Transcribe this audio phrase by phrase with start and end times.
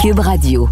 [0.00, 0.66] Cube Radio.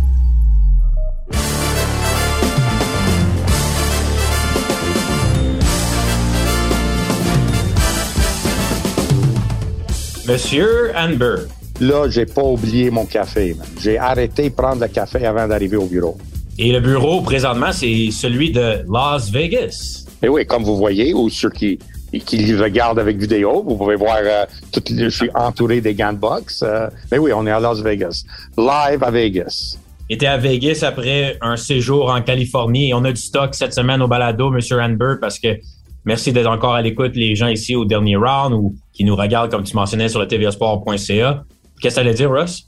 [10.27, 11.37] Monsieur Amber.
[11.81, 13.55] Là, j'ai pas oublié mon café.
[13.79, 16.17] J'ai arrêté de prendre le café avant d'arriver au bureau.
[16.59, 20.07] Et le bureau, présentement, c'est celui de Las Vegas.
[20.23, 21.79] Et oui, comme vous voyez, ou ceux qui,
[22.13, 26.19] qui regardent avec vidéo, vous pouvez voir, euh, tout, je suis entouré des gants de
[26.19, 26.63] boxe.
[26.67, 28.25] Euh, mais oui, on est à Las Vegas.
[28.57, 29.77] Live à Vegas.
[30.09, 34.01] était à Vegas après un séjour en Californie et on a du stock cette semaine
[34.01, 35.59] au balado, Monsieur Amber, parce que
[36.05, 39.51] merci d'être encore à l'écoute, les gens ici au dernier round ou qui nous regardent,
[39.51, 41.45] comme tu mentionnais, sur le tvsport.ca.
[41.81, 42.67] Qu'est-ce que ça veut dire, Russ?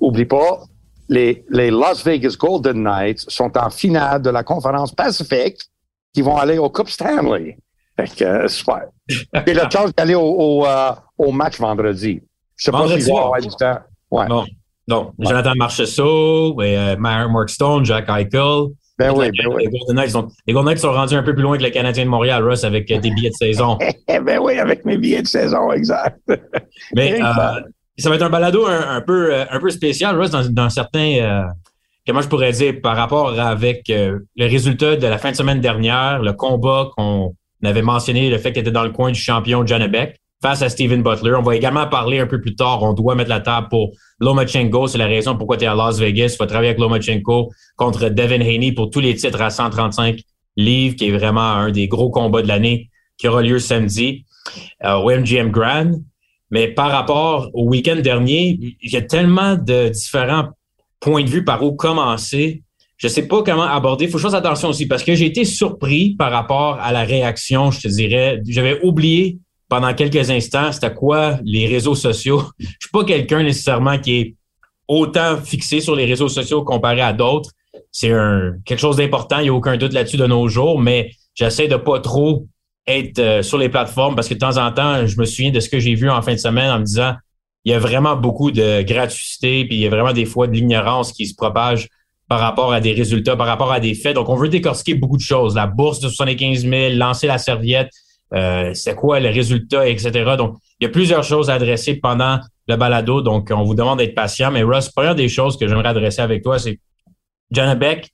[0.00, 0.60] Oublie pas,
[1.08, 5.58] les, les Las Vegas Golden Knights sont en finale de la conférence Pacifique
[6.14, 7.58] qui vont aller au Coupe Stanley.
[7.98, 8.82] Fait que, euh, super.
[9.08, 12.20] J'ai la chance d'aller au, au, euh, au, match vendredi.
[12.56, 13.78] Je sais pas si avoir du temps.
[14.10, 14.26] Ouais.
[14.28, 14.44] Non,
[14.88, 15.12] non.
[15.18, 15.26] Ouais.
[15.26, 18.68] Jonathan Marchessault, euh, Mark Stone, Jack Eichel.
[18.98, 19.64] Ben oui, ben oui.
[19.64, 21.70] Les Golden, Knights sont, les Golden Knights sont rendus un peu plus loin que le
[21.70, 23.78] Canadien de Montréal, Russ, avec euh, des billets de saison.
[24.08, 26.18] ben oui, avec mes billets de saison, exact.
[26.94, 27.60] Mais euh,
[27.98, 31.18] ça va être un balado un, un peu, un peu spécial, Russ, dans, dans certains,
[31.20, 31.42] euh,
[32.06, 35.60] comment je pourrais dire, par rapport avec euh, le résultat de la fin de semaine
[35.60, 37.34] dernière, le combat qu'on
[37.64, 41.02] avait mentionné, le fait qu'il était dans le coin du champion Beck face à Steven
[41.02, 41.34] Butler.
[41.38, 44.86] On va également parler un peu plus tard, on doit mettre la table pour Lomachenko.
[44.86, 46.30] C'est la raison pourquoi tu es à Las Vegas.
[46.32, 50.20] Tu vas travailler avec Lomachenko contre Devin Haney pour tous les titres à 135
[50.56, 54.24] livres, qui est vraiment un des gros combats de l'année qui aura lieu samedi
[54.84, 55.92] euh, au MGM Grand.
[56.50, 60.50] Mais par rapport au week-end dernier, il y a tellement de différents
[61.00, 62.62] points de vue par où commencer.
[62.96, 64.06] Je sais pas comment aborder.
[64.06, 67.04] Faut que je fasse attention aussi parce que j'ai été surpris par rapport à la
[67.04, 68.40] réaction, je te dirais.
[68.46, 69.38] J'avais oublié
[69.68, 72.42] pendant quelques instants c'était quoi les réseaux sociaux.
[72.58, 74.34] Je suis pas quelqu'un nécessairement qui est
[74.88, 77.50] autant fixé sur les réseaux sociaux comparé à d'autres.
[77.90, 78.12] C'est
[78.64, 81.76] quelque chose d'important, il n'y a aucun doute là-dessus de nos jours, mais j'essaie de
[81.76, 82.46] pas trop
[82.86, 85.60] être euh, sur les plateformes parce que de temps en temps, je me souviens de
[85.60, 87.14] ce que j'ai vu en fin de semaine en me disant
[87.64, 90.52] il y a vraiment beaucoup de gratuité, puis il y a vraiment des fois de
[90.52, 91.88] l'ignorance qui se propage
[92.28, 94.14] par rapport à des résultats, par rapport à des faits.
[94.14, 95.54] Donc, on veut décortiquer beaucoup de choses.
[95.54, 97.90] La bourse de 75 000, lancer la serviette,
[98.34, 100.34] euh, c'est quoi le résultat, etc.
[100.36, 103.22] Donc, il y a plusieurs choses à adresser pendant le balado.
[103.22, 104.50] Donc, on vous demande d'être patient.
[104.50, 106.80] Mais Russ, première des choses que j'aimerais adresser avec toi, c'est
[107.52, 108.10] John Beck.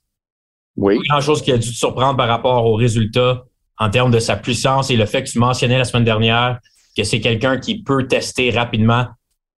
[0.75, 0.99] Oui.
[1.09, 3.43] Grand chose qui a dû te surprendre par rapport aux résultats
[3.77, 6.59] en termes de sa puissance et le fait que tu mentionnais la semaine dernière
[6.95, 9.07] que c'est quelqu'un qui peut tester rapidement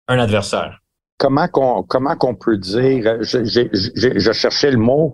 [0.08, 0.80] un adversaire.
[1.18, 5.14] Comment qu'on comment qu'on peut dire je, cherchais le mot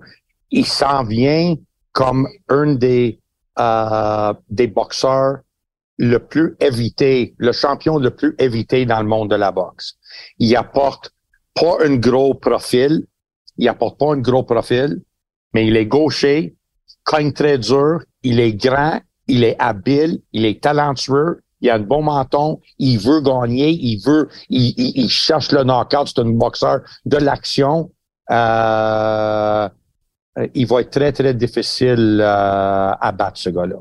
[0.50, 1.56] il s'en vient
[1.91, 3.19] comme un des
[3.59, 5.39] euh, des boxeurs
[5.97, 9.97] le plus évité, le champion le plus évité dans le monde de la boxe.
[10.39, 11.12] Il apporte
[11.53, 13.06] pas un gros profil,
[13.57, 15.01] il apporte pas un gros profil,
[15.53, 16.56] mais il est gaucher,
[17.03, 21.80] cogne très dur, il est grand, il est habile, il est talentueux, il a un
[21.80, 26.30] bon menton, il veut gagner, il veut, il, il, il cherche le knockout, c'est un
[26.30, 27.92] boxeur de l'action.
[28.32, 29.70] Euh,
[30.54, 33.76] il va être très, très difficile euh, à battre, ce gars-là.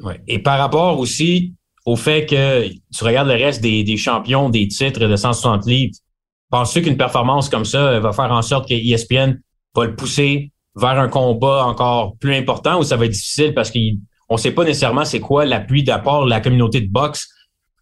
[0.00, 0.20] Ouais.
[0.26, 4.68] Et par rapport aussi au fait que tu regardes le reste des, des champions des
[4.68, 5.94] titres de 160 livres,
[6.50, 9.40] penses-tu qu'une performance comme ça va faire en sorte que ESPN
[9.74, 13.70] va le pousser vers un combat encore plus important ou ça va être difficile parce
[13.70, 13.98] qu'il
[14.32, 17.28] on ne sait pas nécessairement c'est quoi l'appui d'apport de la communauté de boxe,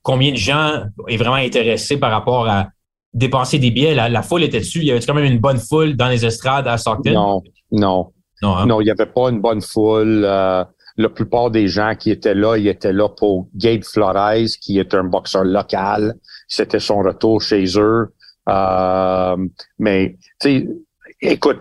[0.03, 2.67] combien de gens est vraiment intéressé par rapport à
[3.15, 3.95] dépenser des billets.
[3.95, 4.81] La, la foule était dessus.
[4.81, 7.13] Il y avait quand même une bonne foule dans les estrades à Stockton?
[7.13, 8.13] Non, non.
[8.43, 8.67] Non, hein?
[8.67, 10.25] non il n'y avait pas une bonne foule.
[10.25, 10.65] Euh,
[10.97, 14.93] la plupart des gens qui étaient là, ils étaient là pour Gabe Flores, qui est
[14.93, 16.15] un boxeur local.
[16.49, 18.13] C'était son retour chez eux.
[18.49, 19.37] Euh,
[19.79, 20.69] mais, tu sais,
[21.21, 21.61] écoute,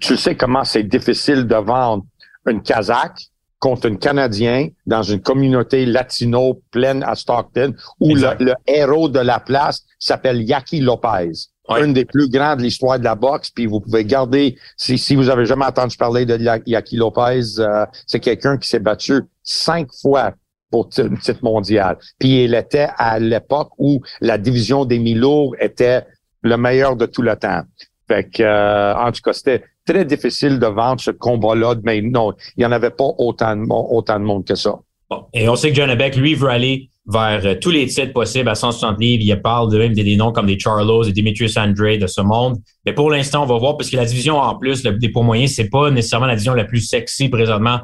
[0.00, 2.02] tu sais comment c'est difficile de vendre
[2.48, 3.30] une Kazakh
[3.64, 9.20] contre un Canadien dans une communauté latino pleine à Stockton où le, le, héros de
[9.20, 11.30] la place s'appelle Yaki Lopez.
[11.70, 11.82] Ouais.
[11.82, 13.48] Une des plus grandes de l'histoire de la boxe.
[13.48, 17.86] Puis vous pouvez garder, si, si vous avez jamais entendu parler de Yaki Lopez, euh,
[18.06, 20.34] c'est quelqu'un qui s'est battu cinq fois
[20.70, 21.96] pour une titre mondial.
[22.18, 26.04] Puis il était à l'époque où la division des mi-lourds était
[26.42, 27.62] le meilleur de tout le temps.
[28.08, 32.32] Fait que, euh, en tout cas, c'était très difficile de vendre ce combat-là, mais non,
[32.56, 34.78] il n'y en avait pas autant de, monde, que ça.
[35.10, 35.24] Bon.
[35.32, 38.48] Et on sait que John Beck, lui, veut aller vers euh, tous les titres possibles
[38.48, 39.22] à 160 livres.
[39.24, 42.22] Il parle de même des, des noms comme des Charlos et Demetrius Andrade de ce
[42.22, 42.56] monde.
[42.86, 45.22] Mais pour l'instant, on va voir, parce que la division en plus, le, des poids
[45.22, 47.80] moyens, c'est pas nécessairement la division la plus sexy présentement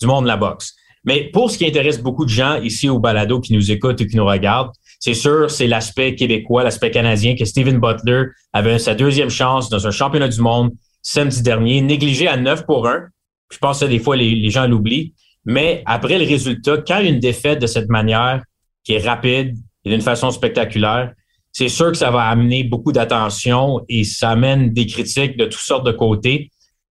[0.00, 0.74] du monde de la boxe.
[1.04, 4.06] Mais pour ce qui intéresse beaucoup de gens ici au balado qui nous écoutent et
[4.06, 8.94] qui nous regardent, c'est sûr, c'est l'aspect québécois, l'aspect canadien que Steven Butler avait sa
[8.94, 10.72] deuxième chance dans un championnat du monde
[11.02, 13.06] samedi dernier, négligé à 9 pour 1.
[13.50, 15.14] Je pense que des fois, les, gens l'oublient.
[15.44, 18.42] Mais après le résultat, quand une défaite de cette manière,
[18.84, 21.12] qui est rapide et d'une façon spectaculaire,
[21.52, 25.60] c'est sûr que ça va amener beaucoup d'attention et ça amène des critiques de toutes
[25.60, 26.50] sortes de côtés.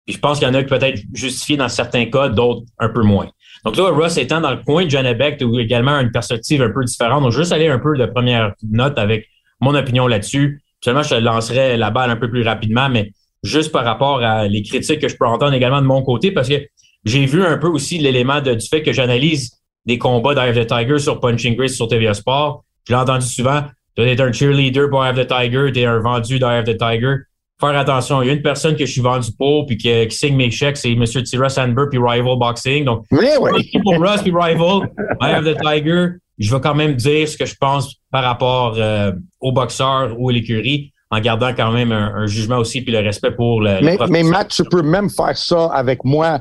[0.04, 2.88] Puis je pense qu'il y en a qui peut-être justifiés dans certains cas, d'autres un
[2.88, 3.28] peu moins.
[3.64, 6.70] Donc là, Russ étant dans le coin de John Beck, ou également une perspective un
[6.70, 7.22] peu différente.
[7.22, 9.28] Donc, juste aller un peu de première note avec
[9.60, 10.62] mon opinion là-dessus.
[10.82, 13.12] Seulement, je lancerai la balle un peu plus rapidement, mais
[13.43, 16.49] juste par rapport à les critiques que je peux entendre également de mon côté, parce
[16.49, 16.61] que
[17.05, 19.52] j'ai vu un peu aussi l'élément du fait que j'analyse
[19.87, 22.64] des combats of the Tiger sur Punching Grace sur TVA Sport.
[22.87, 23.62] Je l'ai entendu souvent.
[23.96, 27.17] Tu es un cheerleader pour of the Tiger, tu es un vendu of the Tiger.
[27.61, 30.37] Faire attention, il y a une personne que je suis vendu pour puis qui, signe
[30.37, 31.05] mes chèques, c'est M.
[31.05, 32.84] Tira Sandberg puis Rival Boxing.
[32.84, 33.73] Donc, oui, oui.
[33.82, 34.88] pour Russ puis Rival,
[35.20, 38.76] Eye of the Tiger, je vais quand même dire ce que je pense par rapport
[38.79, 39.11] euh,
[39.41, 43.31] aux boxeurs ou à l'écurie en gardant quand même un, jugement aussi puis le respect
[43.31, 43.81] pour le.
[43.82, 46.40] Mais, mais Matt, tu peux même faire ça avec moi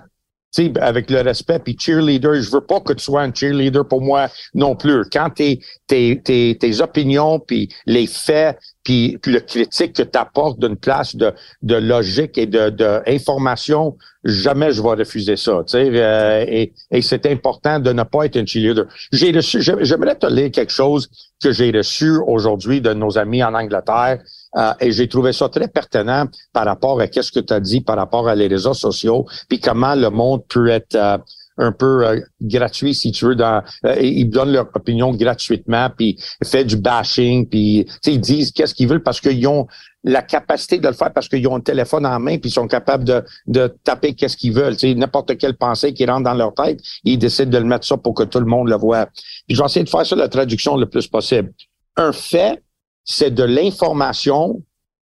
[0.80, 4.28] avec le respect, puis cheerleader, je veux pas que tu sois un cheerleader pour moi
[4.54, 5.04] non plus.
[5.12, 10.18] Quand tes, tes, tes, tes opinions, puis les faits, puis, puis le critique que tu
[10.18, 15.62] apportes d'une place de, de logique et de, de information, jamais je vais refuser ça.
[15.76, 18.86] Euh, et, et c'est important de ne pas être un cheerleader.
[19.12, 21.10] J'ai reçu, j'aimerais te lire quelque chose
[21.44, 24.20] que j'ai reçu aujourd'hui de nos amis en Angleterre.
[24.58, 27.82] Euh, et j'ai trouvé ça très pertinent par rapport à qu'est-ce que tu as dit
[27.82, 31.18] par rapport à les réseaux sociaux, puis comment le monde peut être euh,
[31.60, 33.36] un peu euh, gratuit, si tu veux.
[33.36, 33.64] Dans,
[34.00, 39.04] ils donnent leur opinion gratuitement, puis fait du bashing, puis ils disent qu'est-ce qu'ils veulent
[39.04, 39.68] parce qu'ils ont
[40.04, 42.68] la capacité de le faire parce qu'ils ont un téléphone en main puis ils sont
[42.68, 44.76] capables de, de taper qu'est-ce qu'ils veulent.
[44.96, 48.14] N'importe quelle pensée qui rentre dans leur tête, ils décident de le mettre ça pour
[48.14, 49.08] que tout le monde le voit.
[49.48, 51.52] Puis je vais essayer de faire ça la traduction le plus possible.
[51.98, 52.62] Un fait
[53.08, 54.62] c'est de l'information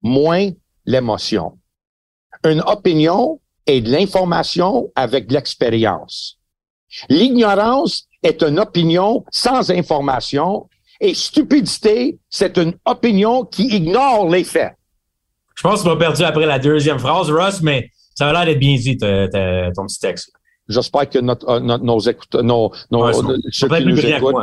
[0.01, 0.51] moins
[0.85, 1.57] l'émotion.
[2.45, 6.37] Une opinion est de l'information avec de l'expérience.
[7.09, 10.69] L'ignorance est une opinion sans information
[11.01, 14.73] et stupidité, c'est une opinion qui ignore les faits.
[15.55, 18.59] Je pense qu'on va perdu après la deuxième phrase, Russ, mais ça a l'air d'être
[18.59, 20.31] bien dit, ton petit texte.
[20.67, 23.13] J'espère que notre, euh, nos écouteurs, nos, nos, ouais,
[23.49, 24.35] ceux qui nous écoutent,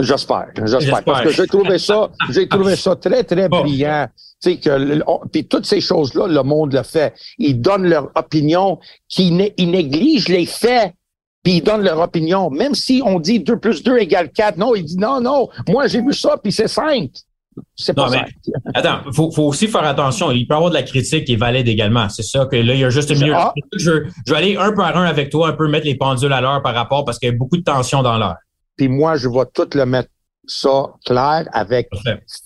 [0.00, 4.08] J'espère, j'espère, parce que j'ai trouvé ça, j'ai trouvé ça très très brillant.
[4.42, 5.02] Tu sais que,
[5.32, 7.14] puis toutes ces choses-là, le monde le fait.
[7.38, 8.78] Ils donnent leur opinion,
[9.08, 10.92] qui ils négligent les faits,
[11.42, 12.50] puis ils donnent leur opinion.
[12.50, 15.86] Même si on dit 2 plus 2 égale 4, non, il dit non, non, moi
[15.86, 17.10] j'ai vu ça, puis c'est 5.
[17.74, 18.24] C'est pas ça.
[18.74, 20.30] Attends, faut, faut aussi faire attention.
[20.30, 22.08] Il peut y avoir de la critique qui est valide également.
[22.08, 23.54] C'est ça que là, il y a juste une ah.
[23.72, 26.40] Je, je vais aller un par un avec toi, un peu mettre les pendules à
[26.40, 28.36] l'heure par rapport parce qu'il y a beaucoup de tension dans l'heure.
[28.76, 30.10] Puis moi, je vais tout le mettre
[30.46, 31.88] ça clair avec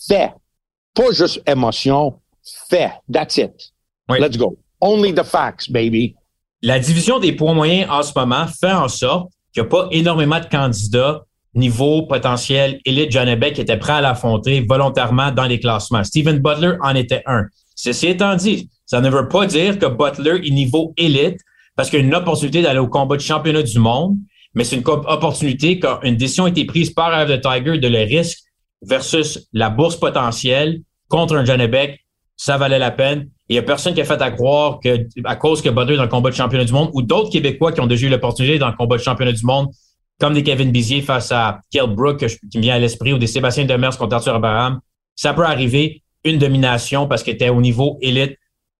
[0.08, 0.32] fait.
[0.94, 2.18] Pas juste émotion,
[2.68, 2.92] fait.
[3.12, 3.52] That's it.
[4.08, 4.58] Let's go.
[4.80, 6.14] Only the facts, baby.
[6.62, 9.88] La division des points moyens en ce moment fait en sorte qu'il n'y a pas
[9.90, 11.24] énormément de candidats
[11.54, 16.04] niveau potentiel élite John Beck qui étaient prêts à l'affronter volontairement dans les classements.
[16.04, 17.46] Steven Butler en était un.
[17.74, 21.38] Ceci étant dit, ça ne veut pas dire que Butler est niveau élite
[21.76, 24.16] parce qu'il a une opportunité d'aller au combat de championnat du monde
[24.54, 28.00] mais c'est une opportunité quand une décision a été prise par Eye Tiger de le
[28.00, 28.40] risque
[28.82, 32.00] versus la bourse potentielle contre un Beck,
[32.36, 33.28] ça valait la peine.
[33.48, 35.94] Et il n'y a personne qui a fait à croire que, à cause que Butler
[35.94, 38.10] est dans le combat de championnat du monde, ou d'autres Québécois qui ont déjà eu
[38.10, 39.68] l'opportunité dans le combat de championnat du monde,
[40.18, 43.26] comme des Kevin Bizier face à Kell Brook, qui me vient à l'esprit, ou des
[43.26, 44.80] Sébastien Demers contre Arthur Abraham,
[45.16, 48.36] ça peut arriver une domination parce que tu es au niveau élite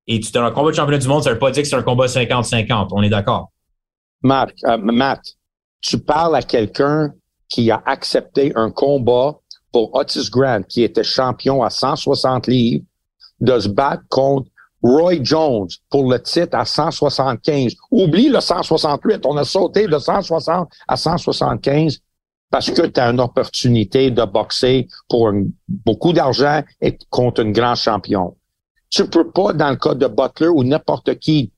[0.07, 1.69] et tu es dans le combat de championnat du monde, ça veut pas dire que
[1.69, 2.89] c'est un combat 50-50.
[2.93, 3.51] On est d'accord.
[4.23, 5.21] Marc, euh, Matt,
[5.81, 7.13] tu parles à quelqu'un
[7.49, 9.39] qui a accepté un combat
[9.73, 12.85] pour Otis Grant, qui était champion à 160 livres,
[13.41, 14.49] de se battre contre
[14.83, 17.75] Roy Jones pour le titre à 175.
[17.91, 19.25] Oublie le 168.
[19.27, 22.01] On a sauté de 160 à 175
[22.51, 25.31] parce que tu as une opportunité de boxer pour
[25.69, 28.37] beaucoup d'argent et contre un grand champion.
[28.91, 31.53] Tu peux pas, dans le cas de Butler ou n'importe qui,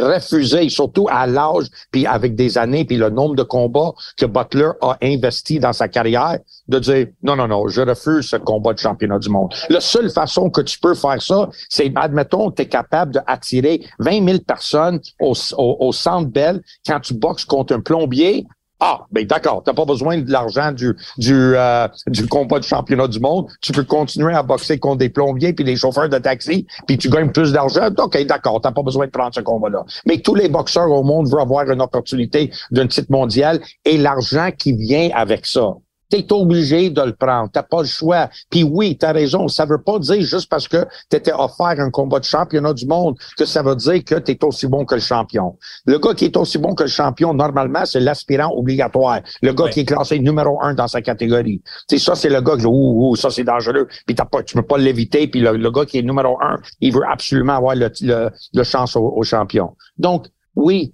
[0.00, 4.70] refusé, surtout à l'âge, puis avec des années, puis le nombre de combats que Butler
[4.80, 8.78] a investi dans sa carrière, de dire non, non, non, je refuse ce combat de
[8.78, 9.52] championnat du monde.
[9.68, 14.26] La seule façon que tu peux faire ça, c'est, admettons, tu es capable d'attirer 20
[14.26, 18.46] 000 personnes au, au, au Centre Bell quand tu boxes contre un plombier
[18.84, 23.06] ah, ben d'accord, t'as pas besoin de l'argent du du euh, du combat de championnat
[23.06, 23.46] du monde.
[23.60, 27.08] Tu peux continuer à boxer contre des plombiers puis des chauffeurs de taxi, puis tu
[27.08, 27.90] gagnes plus d'argent.
[27.96, 29.84] Ok, d'accord, t'as pas besoin de prendre ce combat-là.
[30.04, 34.50] Mais tous les boxeurs au monde veulent avoir une opportunité d'un titre mondial et l'argent
[34.50, 35.74] qui vient avec ça.
[36.12, 37.48] T'es obligé de le prendre.
[37.50, 38.28] T'as pas le choix.
[38.50, 39.48] Puis oui, t'as raison.
[39.48, 43.16] Ça veut pas dire juste parce que t'étais offert un combat de championnat du monde
[43.38, 45.56] que ça veut dire que t'es aussi bon que le champion.
[45.86, 49.20] Le gars qui est aussi bon que le champion, normalement, c'est l'aspirant obligatoire.
[49.40, 51.62] Le gars qui est classé numéro un dans sa catégorie.
[51.88, 53.88] C'est ça, c'est le gars qui, ouh, ouh, ça c'est dangereux.
[54.04, 55.28] Puis t'as pas, tu peux pas l'éviter.
[55.28, 59.22] Puis le, gars qui est numéro un, il veut absolument avoir le, le, chance au
[59.22, 59.74] champion.
[59.96, 60.92] Donc, oui,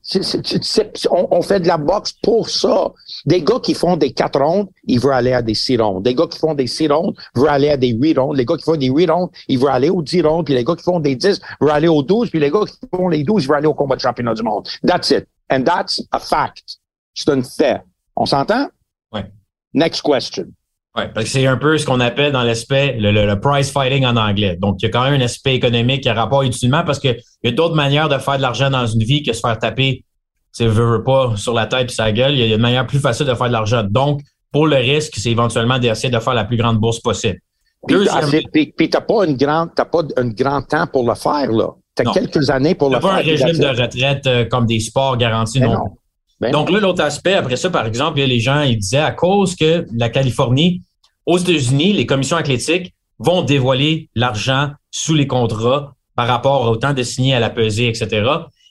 [1.11, 2.93] on, fait de la boxe pour ça.
[3.27, 6.05] Des gars qui font des quatre rondes, ils veulent aller à des six rondes.
[6.05, 8.37] Des gars qui font des six rondes veulent aller à des huit rondes.
[8.37, 10.45] Les gars qui font des huit rondes, ils veulent aller aux dix rondes.
[10.45, 12.31] Puis les gars qui font des dix veulent aller aux douze.
[12.31, 14.69] Puis les gars qui font les douze veulent aller au combat de championnat du monde.
[14.87, 15.27] That's it.
[15.51, 16.79] And that's a fact.
[17.15, 17.83] C'est un fait.
[18.15, 18.69] On s'entend?
[19.13, 19.23] Oui.
[19.75, 20.47] Next question.
[20.99, 24.17] Oui, parce que c'est un peu ce qu'on appelle dans l'aspect le, price fighting en
[24.17, 24.57] anglais.
[24.61, 27.17] Donc, il y a quand même un aspect économique qui a rapport utilement parce qu'il
[27.45, 30.05] y a d'autres manières de faire de l'argent dans une vie que se faire taper,
[30.57, 32.33] tu veux, pas, sur la tête et sa gueule.
[32.33, 33.85] Il y a une manière plus facile de faire de l'argent.
[33.89, 37.39] Donc, pour le risque, c'est éventuellement d'essayer de faire la plus grande bourse possible.
[37.87, 41.69] Puis, tu t'as pas une grande, t'as pas un grand temps pour le faire, là.
[41.95, 43.11] T'as quelques années pour le faire.
[43.11, 45.73] pas un régime de retraite euh, comme des sports garantis non.
[45.73, 45.85] non.
[46.41, 49.57] Ben Donc là, l'autre aspect, après ça, par exemple, les gens, ils disaient à cause
[49.57, 50.83] que la Californie,
[51.29, 56.95] aux États-Unis, les commissions athlétiques vont dévoiler l'argent sous les contrats par rapport au temps
[56.95, 58.27] de à la pesée, etc.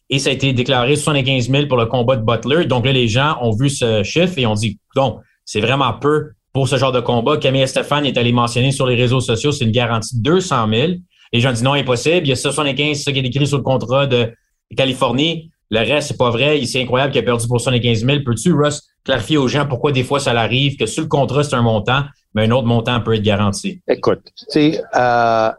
[0.09, 2.65] Et ça a été déclaré 75 000 pour le combat de Butler.
[2.65, 6.31] Donc là, les gens ont vu ce chiffre et ont dit, donc, c'est vraiment peu
[6.51, 7.37] pour ce genre de combat.
[7.37, 10.91] Camille Stéphane est allé mentionner sur les réseaux sociaux, c'est une garantie de 200 000.
[11.33, 12.25] Les gens disent non, impossible.
[12.25, 14.33] Il y a 75, c'est ça qui est écrit sur le contrat de
[14.75, 15.51] Californie.
[15.69, 16.65] Le reste, c'est pas vrai.
[16.65, 18.19] C'est incroyable qu'il a perdu pour 75 000.
[18.25, 21.55] Peux-tu, Russ, clarifier aux gens pourquoi des fois ça l'arrive, que sur le contrat, c'est
[21.55, 22.03] un montant,
[22.38, 23.82] mais un autre montant peut être garanti?
[23.88, 25.51] Écoute, tu euh,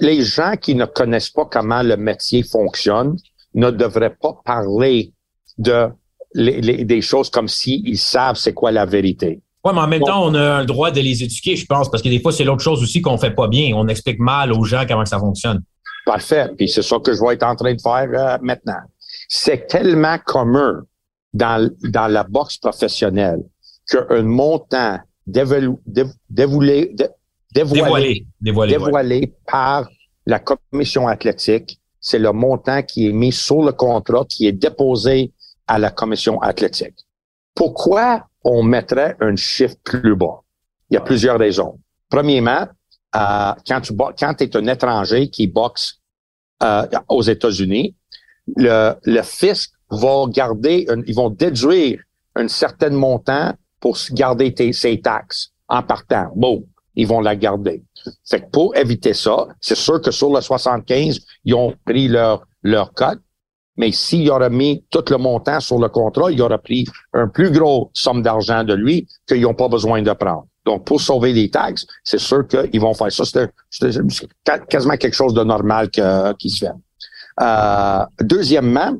[0.00, 3.16] les gens qui ne connaissent pas comment le métier fonctionne
[3.54, 5.12] ne devraient pas parler
[5.56, 5.88] de
[6.34, 9.40] des choses comme s'ils savent c'est quoi la vérité.
[9.64, 12.02] Oui, mais en même temps, on a le droit de les éduquer, je pense, parce
[12.02, 13.72] que des fois, c'est l'autre chose aussi qu'on fait pas bien.
[13.76, 15.62] On explique mal aux gens comment ça fonctionne.
[16.04, 16.50] Parfait.
[16.58, 18.82] Puis c'est ça que je vais être en train de faire euh, maintenant.
[19.28, 20.82] C'est tellement commun
[21.32, 23.44] dans, dans la boxe professionnelle
[23.88, 25.68] qu'un montant dévoilé,
[26.28, 26.94] dévoilé,
[27.52, 29.88] dévoilé, dévoilé, par
[30.26, 35.32] la commission athlétique, c'est le montant qui est mis sur le contrat, qui est déposé
[35.66, 36.96] à la commission athlétique.
[37.54, 40.42] Pourquoi on mettrait un chiffre plus bas?
[40.90, 41.78] Il y a plusieurs raisons.
[42.10, 42.66] Premièrement,
[43.16, 46.00] euh, quand tu quand es un étranger qui boxe
[46.62, 47.94] euh, aux États-Unis,
[48.56, 52.02] le, le fisc va garder, ils vont déduire
[52.34, 53.54] un certain montant
[53.84, 56.32] pour garder ses taxes en partant.
[56.34, 56.64] Bon,
[56.94, 57.82] ils vont la garder.
[58.26, 62.46] Fait que pour éviter ça, c'est sûr que sur le 75, ils ont pris leur,
[62.62, 63.18] leur cote,
[63.76, 67.50] mais s'il aurait mis tout le montant sur le contrat, il aurait pris un plus
[67.50, 70.46] gros somme d'argent de lui qu'ils n'ont pas besoin de prendre.
[70.64, 73.24] Donc, pour sauver les taxes, c'est sûr qu'ils vont faire ça.
[73.26, 73.50] C'est
[74.66, 76.72] quasiment quelque chose de normal qui se fait.
[77.38, 78.94] Euh, deuxièmement,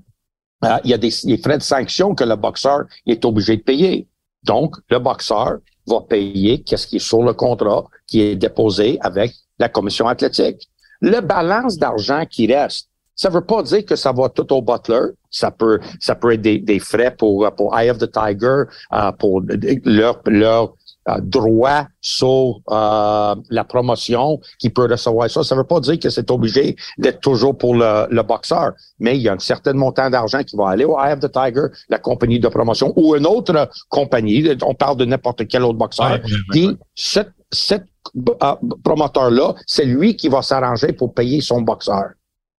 [0.64, 4.08] euh, il y a des, frais de sanction que le boxeur est obligé de payer.
[4.44, 9.32] Donc, le boxeur va payer qu'est-ce qui est sur le contrat qui est déposé avec
[9.58, 10.68] la commission athlétique.
[11.00, 15.12] Le balance d'argent qui reste, ça veut pas dire que ça va tout au butler.
[15.30, 19.42] Ça peut, ça peut être des, frais pour, pour Eye of the Tiger, euh, pour
[19.84, 20.83] leur, leur euh,
[21.20, 25.42] droit sur euh, la promotion qui peut recevoir ça.
[25.42, 29.16] Ça ne veut pas dire que c'est obligé d'être toujours pour le, le, boxeur, mais
[29.16, 31.66] il y a un certain montant d'argent qui va aller au Eye of the Tiger,
[31.88, 34.48] la compagnie de promotion, ou une autre compagnie.
[34.62, 36.20] On parle de n'importe quel autre boxeur.
[36.50, 42.10] Puis, cette, cette euh, promoteur-là, c'est lui qui va s'arranger pour payer son boxeur.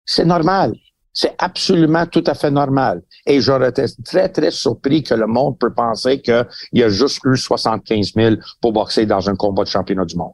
[0.04, 0.74] C'est normal.
[1.14, 3.00] C'est absolument tout à fait normal.
[3.24, 7.20] Et j'aurais été très, très surpris que le monde peut penser qu'il y a juste
[7.24, 10.32] eu 75 000 pour boxer dans un combat de championnat du monde.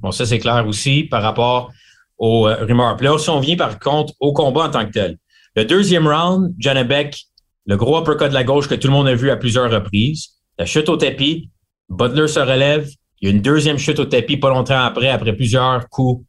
[0.00, 1.70] Bon, ça, c'est clair aussi par rapport
[2.16, 2.96] aux euh, rumeurs.
[2.96, 5.18] Puis là, si on vient par contre au combat en tant que tel.
[5.54, 6.54] Le deuxième round,
[6.86, 7.18] Beck,
[7.66, 10.30] le gros uppercut de la gauche que tout le monde a vu à plusieurs reprises.
[10.58, 11.50] La chute au tapis,
[11.90, 12.88] Butler se relève.
[13.20, 16.24] Il y a une deuxième chute au tapis pas longtemps après, après plusieurs coups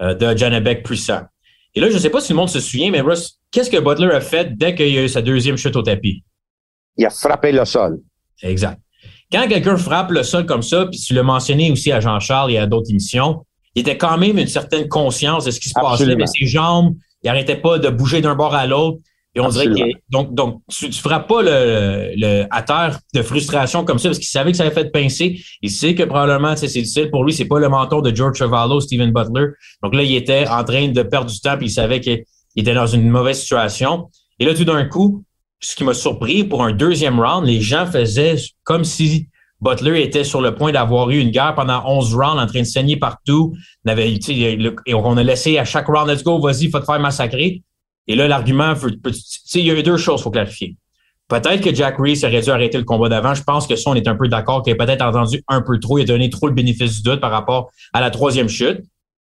[0.00, 1.22] euh, de Beck puissant.
[1.74, 3.78] Et là, je ne sais pas si le monde se souvient, mais Russ, qu'est-ce que
[3.78, 6.22] Butler a fait dès qu'il y a eu sa deuxième chute au tapis?
[6.96, 8.00] Il a frappé le sol.
[8.42, 8.80] Exact.
[9.32, 12.58] Quand quelqu'un frappe le sol comme ça, puis tu l'as mentionné aussi à Jean-Charles et
[12.58, 16.14] à d'autres émissions, il était quand même une certaine conscience de ce qui se passait,
[16.14, 18.98] mais ses jambes, il n'arrêtait pas de bouger d'un bord à l'autre.
[19.36, 23.22] Et on dirait que donc donc tu, tu frappes pas le, le à terre de
[23.22, 25.40] frustration comme ça parce qu'il savait que ça avait fait pincer.
[25.60, 27.32] Il sait que probablement c'est difficile pour lui.
[27.32, 29.48] C'est pas le mentor de George Chavallo, Steven Butler.
[29.82, 32.22] Donc là il était en train de perdre du temps puis il savait qu'il
[32.56, 34.08] était dans une mauvaise situation.
[34.38, 35.24] Et là tout d'un coup,
[35.60, 39.28] ce qui m'a surpris pour un deuxième round, les gens faisaient comme si
[39.60, 42.66] Butler était sur le point d'avoir eu une guerre pendant 11 rounds en train de
[42.66, 43.54] saigner partout.
[43.84, 47.00] On avait, et on a laissé à chaque round, let's go, vas-y, faut te faire
[47.00, 47.62] massacrer.
[48.06, 48.74] Et là, l'argument,
[49.54, 50.76] il y a deux choses qu'il faut clarifier.
[51.28, 53.34] Peut-être que Jack Reese aurait dû arrêter le combat d'avant.
[53.34, 55.80] Je pense que ça, on est un peu d'accord qu'il a peut-être entendu un peu
[55.80, 55.98] trop.
[55.98, 58.82] Il a donné trop le bénéfice du doute par rapport à la troisième chute.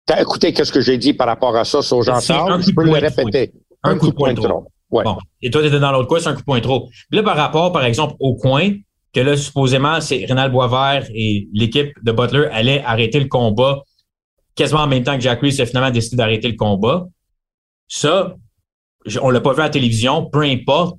[0.06, 2.62] T'as écouté qu'est-ce que j'ai dit par rapport à ça sur Jean-Charles?
[2.62, 3.52] Je peux le répéter.
[3.82, 4.68] Un, coup, de poing, trop.
[4.90, 5.04] Ouais.
[5.04, 5.18] Bon.
[5.42, 6.88] Et toi, tu étais dans l'autre coin, c'est un coup de poing trop.
[7.10, 8.70] là, par rapport, par exemple, au coin,
[9.12, 13.82] que là, supposément, c'est Rénal Boisvert et l'équipe de Butler allaient arrêter le combat
[14.58, 17.06] quasiment en même temps que Jack Reese a finalement décidé d'arrêter le combat.
[17.86, 18.34] Ça,
[19.22, 20.98] on l'a pas vu à la télévision, peu importe.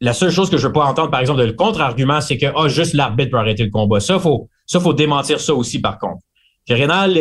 [0.00, 2.46] La seule chose que je veux pas entendre, par exemple, de le contre-argument, c'est que
[2.54, 4.00] ah, juste l'arbitre peut arrêter le combat.
[4.00, 6.22] Ça, faut, faut démentir ça aussi, par contre.
[6.68, 7.14] Rénal,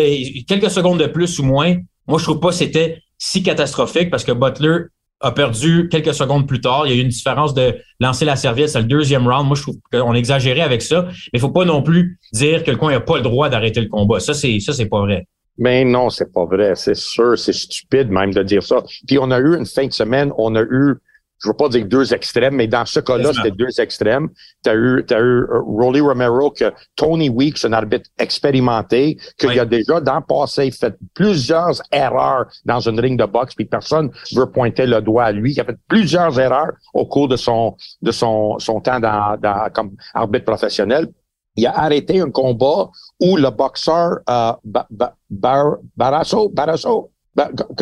[0.48, 1.76] quelques secondes de plus ou moins,
[2.08, 4.86] moi, je trouve pas que c'était si catastrophique parce que Butler
[5.22, 6.86] a perdu quelques secondes plus tard.
[6.86, 9.48] Il y a eu une différence de lancer la serviette, c'est le deuxième round.
[9.48, 11.04] Moi, je trouve qu'on exagérait avec ça.
[11.08, 13.80] Mais il faut pas non plus dire que le coin n'a pas le droit d'arrêter
[13.80, 14.20] le combat.
[14.20, 15.26] Ça, c'est, ça, c'est pas vrai.
[15.58, 16.76] Mais non, c'est pas vrai.
[16.76, 18.84] C'est sûr, c'est stupide même de dire ça.
[19.08, 20.96] Puis on a eu une fin de semaine, on a eu,
[21.44, 24.30] je veux pas dire deux extrêmes, mais dans ce cas-là, c'était deux extrêmes.
[24.64, 29.60] Tu as eu, as eu euh, Rolly Romero, que Tony Weeks, un arbitre expérimenté, qu'il
[29.60, 34.10] a déjà dans le passé fait plusieurs erreurs dans une ring de boxe, puis personne
[34.34, 35.54] veut pointer le doigt à lui.
[35.54, 39.70] Il a fait plusieurs erreurs au cours de son de son, son temps dans, dans,
[39.72, 41.10] comme arbitre professionnel
[41.56, 44.54] il a arrêté un combat où le boxeur euh,
[45.30, 47.12] Barroso, Barroso,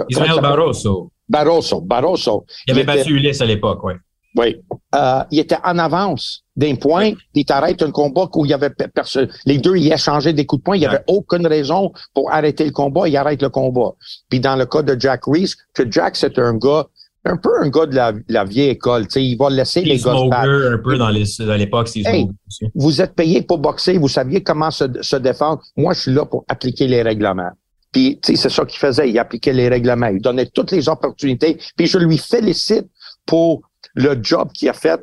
[0.09, 1.11] Ismaël Barroso.
[1.27, 2.45] Barroso, Barroso.
[2.67, 3.93] Il avait battu Ulysse à l'époque, oui.
[4.35, 4.55] Oui.
[4.95, 8.53] Euh, il était en avance d'un point, puis il t'arrête un combat où il y
[8.53, 9.29] avait personne.
[9.45, 10.75] Les deux, il a changé des coups de poing.
[10.75, 13.07] Il n'y avait aucune raison pour arrêter le combat.
[13.09, 13.91] Il arrête le combat.
[14.29, 16.87] Puis dans le cas de Jack Reese, que Jack, c'est un gars
[17.25, 17.95] un peu un gars de
[18.27, 19.05] la, vieille école.
[19.09, 21.89] sais, il va laisser les gars un peu dans l'époque.
[21.95, 22.27] Hey,
[22.73, 25.61] vous êtes payé pour boxer, vous saviez comment se, se défendre.
[25.77, 27.51] Moi, je suis là pour appliquer les règlements.
[27.91, 29.09] Puis, c'est ça qu'il faisait.
[29.09, 30.07] Il appliquait les règlements.
[30.07, 31.57] Il donnait toutes les opportunités.
[31.75, 32.87] Puis, je lui félicite
[33.25, 33.61] pour
[33.93, 35.01] le job qu'il a fait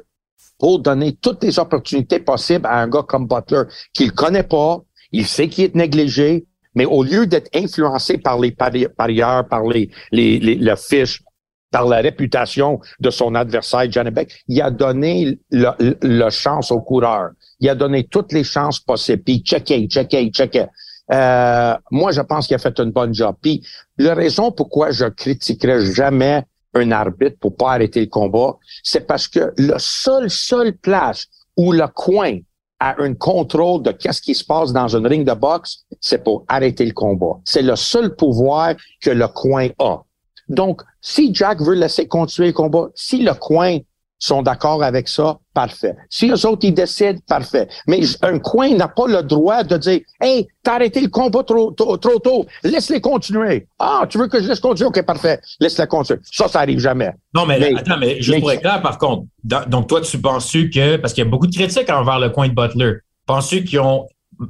[0.59, 4.81] pour donner toutes les opportunités possibles à un gars comme Butler qu'il connaît pas.
[5.13, 6.47] Il sait qu'il est négligé.
[6.75, 11.23] Mais au lieu d'être influencé par les parieurs, par les, les, les, le fiche,
[11.71, 17.31] par la réputation de son adversaire, Beck, il a donné le, chance au coureur.
[17.61, 19.23] Il a donné toutes les chances possibles.
[19.23, 20.67] Puis checké, checké.
[21.13, 23.35] Euh, moi, je pense qu'il a fait une bonne job.
[23.41, 23.65] Puis
[23.97, 29.27] la raison pourquoi je critiquerai jamais un arbitre pour pas arrêter le combat, c'est parce
[29.27, 31.27] que le seul, seul place
[31.57, 32.39] où le coin
[32.81, 36.45] a un contrôle de qu'est-ce qui se passe dans une ring de boxe, c'est pour
[36.47, 37.41] arrêter le combat.
[37.45, 40.03] C'est le seul pouvoir que le coin a.
[40.49, 43.79] Donc, si Jack veut laisser continuer le combat, si le coin
[44.19, 45.95] sont d'accord avec ça, parfait.
[46.11, 47.69] Si eux autres, ils décident, parfait.
[47.87, 51.71] Mais un coin n'a pas le droit de dire, hey, t'as arrêté le combat trop,
[51.71, 53.67] trop, trop tôt, laisse-les continuer.
[53.79, 54.89] Ah, tu veux que je laisse continuer?
[54.89, 56.21] OK, parfait, laisse-les continuer.
[56.25, 57.13] Ça, ça arrive jamais.
[57.33, 60.97] Non, mais, attends, mais juste pour être clair, par contre, donc toi, tu penses que,
[60.97, 62.95] parce qu'il y a beaucoup de critiques envers le coin de Butler,
[63.27, 64.07] penses-tu qu'ils ont,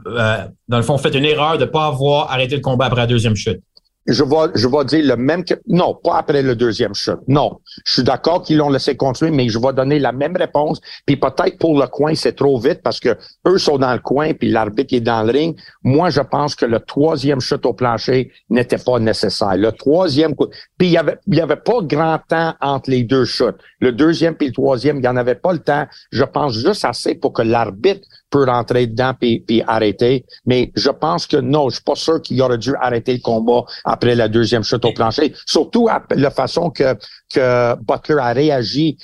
[0.06, 3.00] euh, dans le fond, fait une erreur de ne pas avoir arrêté le combat après
[3.00, 3.60] la deuxième chute?
[4.08, 7.18] Je vais, je vais dire le même que, non, pas après le deuxième shot.
[7.28, 7.60] Non.
[7.84, 10.80] Je suis d'accord qu'ils l'ont laissé continuer, mais je vais donner la même réponse.
[11.04, 13.16] Puis peut-être pour le coin, c'est trop vite parce que
[13.46, 15.58] eux sont dans le coin puis l'arbitre est dans le ring.
[15.82, 19.56] Moi, je pense que le troisième shot au plancher n'était pas nécessaire.
[19.56, 20.46] Le troisième coup,
[20.78, 23.58] puis il y avait, il y avait pas grand temps entre les deux shots.
[23.80, 25.86] Le deuxième puis le troisième, il y en avait pas le temps.
[26.10, 30.24] Je pense juste assez pour que l'arbitre peut rentrer dedans puis, puis arrêter.
[30.46, 33.62] Mais je pense que non, je suis pas sûr qu'il aurait dû arrêter le combat
[33.84, 35.34] après la deuxième chute au plancher.
[35.46, 36.94] Surtout à la façon que,
[37.32, 38.98] que Butler a réagi.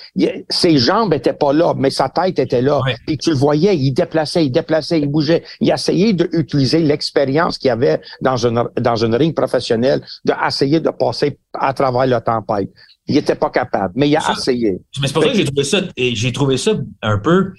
[0.48, 2.80] ses jambes étaient pas là, mais sa tête était là.
[3.06, 5.44] Puis tu le voyais, il déplaçait, il déplaçait, il bougeait.
[5.60, 11.38] Il essayait d'utiliser l'expérience qu'il avait dans une, dans une ring professionnelle, d'essayer de passer
[11.54, 12.70] à travers la tempête.
[13.06, 14.78] Il était pas capable, mais il a essayé.
[15.00, 17.52] Mais c'est pour ça que j'ai trouvé ça, j'ai trouvé ça un peu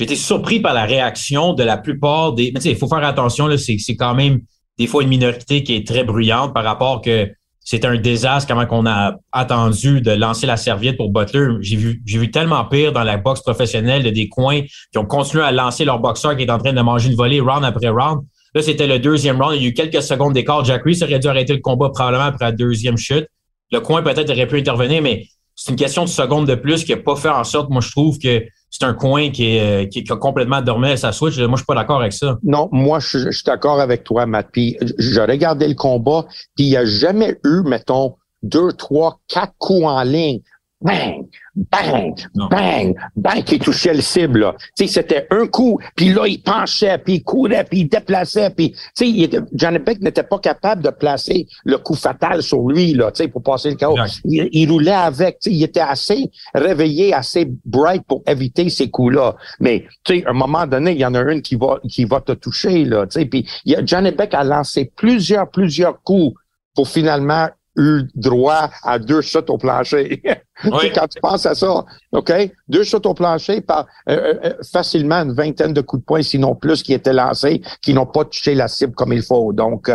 [0.00, 2.52] j'ai été surpris par la réaction de la plupart des.
[2.54, 4.40] Mais tu sais, il faut faire attention, là, c'est, quand même
[4.78, 7.28] des fois une minorité qui est très bruyante par rapport que
[7.60, 11.48] c'est un désastre comment qu'on a attendu de lancer la serviette pour Butler.
[11.60, 15.04] J'ai vu, j'ai vu tellement pire dans la boxe professionnelle de des coins qui ont
[15.04, 17.90] continué à lancer leur boxeur qui est en train de manger une volée round après
[17.90, 18.22] round.
[18.54, 19.54] Là, c'était le deuxième round.
[19.56, 20.64] Il y a eu quelques secondes d'écart.
[20.64, 23.26] Jack Reese aurait dû arrêter le combat probablement après la deuxième chute.
[23.70, 26.92] Le coin peut-être aurait pu intervenir, mais c'est une question de secondes de plus qui
[26.92, 29.86] n'a pas fait en sorte, moi, je trouve que c'est un coin qui, est, euh,
[29.86, 31.38] qui, a complètement dormi à sa switch.
[31.38, 32.38] Moi, je suis pas d'accord avec ça.
[32.44, 34.48] Non, moi, je, suis d'accord avec toi, Matt.
[34.52, 39.52] Puis, je regardais le combat, puis il n'y a jamais eu, mettons, deux, trois, quatre
[39.58, 40.40] coups en ligne
[40.80, 44.40] bang, bang, bang, bang, qui touchait le cible.
[44.40, 44.54] Là.
[44.76, 48.50] Tu sais, c'était un coup, puis là, il penchait, puis il courait, puis il déplaçait,
[48.50, 52.94] puis tu sais, Johnny Beck n'était pas capable de placer le coup fatal sur lui,
[52.94, 53.96] là, tu sais, pour passer le chaos.
[54.24, 59.36] Il, roulait avec, tu sais, il était assez réveillé, assez bright pour éviter ces coups-là.
[59.60, 62.04] Mais tu sais, à un moment donné, il y en a une qui va, qui
[62.04, 63.46] va te toucher, là, tu sais, puis
[63.84, 66.34] Johnny Beck a lancé plusieurs, plusieurs coups
[66.74, 70.22] pour finalement eu droit à deux shots au plancher.
[70.62, 72.32] quand tu penses à ça, OK?
[72.68, 76.22] Deux shots au plancher par euh, euh, euh, facilement une vingtaine de coups de poing,
[76.22, 79.52] sinon plus, qui étaient lancés, qui n'ont pas touché la cible comme il faut.
[79.52, 79.90] Donc,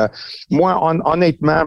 [0.49, 1.65] moi, honnêtement,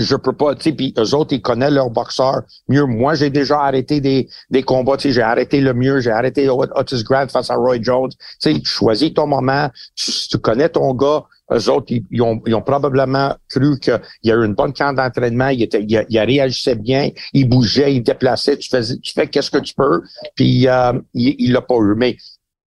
[0.00, 2.84] je peux pas, tu sais, puis eux autres, ils connaissent leur boxeur mieux.
[2.84, 6.48] Moi, j'ai déjà arrêté des, des combats, tu sais, j'ai arrêté le mieux, j'ai arrêté
[6.48, 8.10] Otis Grant face à Roy Jones.
[8.10, 12.62] Tu sais, choisis ton moment, tu connais ton gars, eux autres, ils, ont, ils ont,
[12.62, 16.74] probablement cru qu'il y a eu une bonne camp d'entraînement, il, était, il, il, réagissait
[16.74, 20.02] bien, il bougeait, il déplaçait, tu fais, tu fais qu'est-ce que tu peux,
[20.34, 21.94] puis euh, il l'a pas eu.
[21.96, 22.16] Mais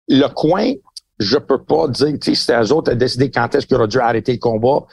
[0.08, 0.74] le coin,
[1.20, 3.88] je peux pas dire, tu sais, c'était eux autres à décider quand est-ce qu'il aurait
[3.88, 4.86] dû arrêter le combat.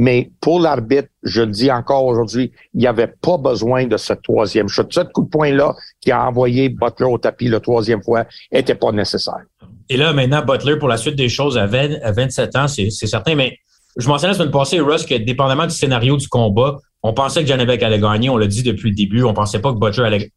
[0.00, 4.14] Mais pour l'arbitre, je le dis encore aujourd'hui, il n'y avait pas besoin de ce
[4.14, 4.84] troisième shot.
[4.88, 8.92] Ce coup de poing-là qui a envoyé Butler au tapis la troisième fois n'était pas
[8.92, 9.42] nécessaire.
[9.90, 13.34] Et là, maintenant, Butler, pour la suite des choses, à, 27 ans, c'est certain.
[13.34, 13.58] Mais
[13.98, 17.48] je mentionnais la semaine passée, Russ, que dépendamment du scénario du combat, on pensait que
[17.48, 18.30] Janabek allait gagner.
[18.30, 19.22] On l'a dit depuis le début.
[19.24, 20.32] On pensait pas que Butler allait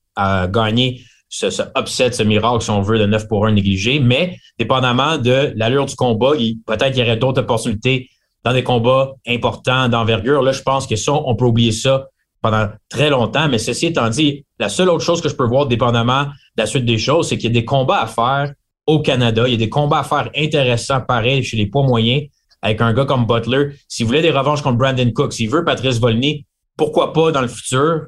[0.51, 0.99] gagner
[1.29, 4.01] ce, ce, upset, ce miracle, si on veut, de 9 pour 1 négligé.
[4.01, 6.33] Mais dépendamment de l'allure du combat,
[6.67, 8.09] peut-être qu'il y aurait d'autres opportunités
[8.43, 10.41] dans des combats importants d'envergure.
[10.41, 12.07] Là, je pense que ça, on peut oublier ça
[12.41, 13.47] pendant très longtemps.
[13.47, 16.65] Mais ceci étant dit, la seule autre chose que je peux voir, dépendamment de la
[16.65, 18.53] suite des choses, c'est qu'il y a des combats à faire
[18.85, 19.47] au Canada.
[19.47, 22.23] Il y a des combats à faire intéressants, pareil, chez les poids moyens,
[22.61, 23.71] avec un gars comme Butler.
[23.87, 26.45] S'il voulait des revanches contre Brandon Cook, s'il veut Patrice Volny,
[26.77, 28.07] pourquoi pas dans le futur?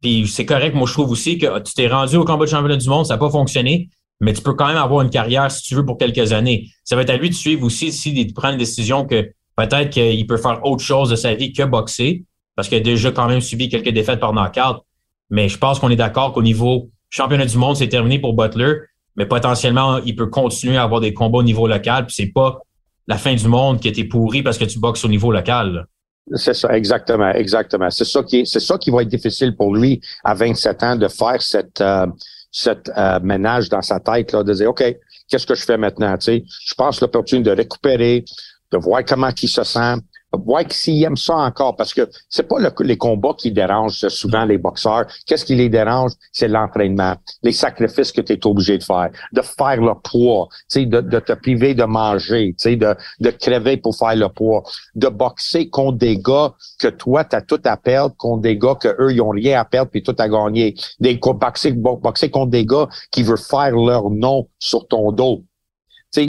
[0.00, 2.76] Puis c'est correct, moi je trouve aussi que tu t'es rendu au combat de championnat
[2.76, 3.88] du monde, ça n'a pas fonctionné,
[4.20, 6.68] mais tu peux quand même avoir une carrière si tu veux pour quelques années.
[6.84, 9.90] Ça va être à lui de suivre aussi si de prendre une décision que peut-être
[9.90, 12.24] qu'il peut faire autre chose de sa vie que boxer,
[12.56, 14.84] parce qu'il a déjà quand même subi quelques défaites par knockout.
[15.30, 18.74] Mais je pense qu'on est d'accord qu'au niveau championnat du monde, c'est terminé pour Butler
[19.16, 22.60] mais potentiellement, il peut continuer à avoir des combats au niveau local, puis c'est pas
[23.06, 25.86] la fin du monde qui était pourri parce que tu boxes au niveau local.
[26.34, 27.90] C'est ça, exactement, exactement.
[27.90, 31.06] C'est ça qui c'est ça qui va être difficile pour lui à 27 ans de
[31.08, 32.06] faire cette euh,
[32.50, 34.82] cette euh, ménage dans sa tête là, de dire ok,
[35.28, 36.44] qu'est-ce que je fais maintenant, tu sais?
[36.66, 38.24] Je pense l'opportunité de récupérer,
[38.74, 39.94] de voir comment il se sent,
[40.32, 44.58] voir s'ils aiment ça encore, parce que c'est pas les combats qui dérangent souvent les
[44.58, 45.06] boxeurs.
[45.26, 46.10] Qu'est-ce qui les dérange?
[46.32, 51.00] C'est l'entraînement, les sacrifices que tu es obligé de faire, de faire le poids, de,
[51.00, 54.64] de te priver de manger, de, de crever pour faire le poids,
[54.96, 58.74] de boxer contre des gars que toi, tu as tout à perdre, contre des gars
[58.74, 60.74] que eux, ils ont rien à perdre puis tout à gagner.
[60.98, 65.44] Des boxer, boxer contre des gars qui veulent faire leur nom sur ton dos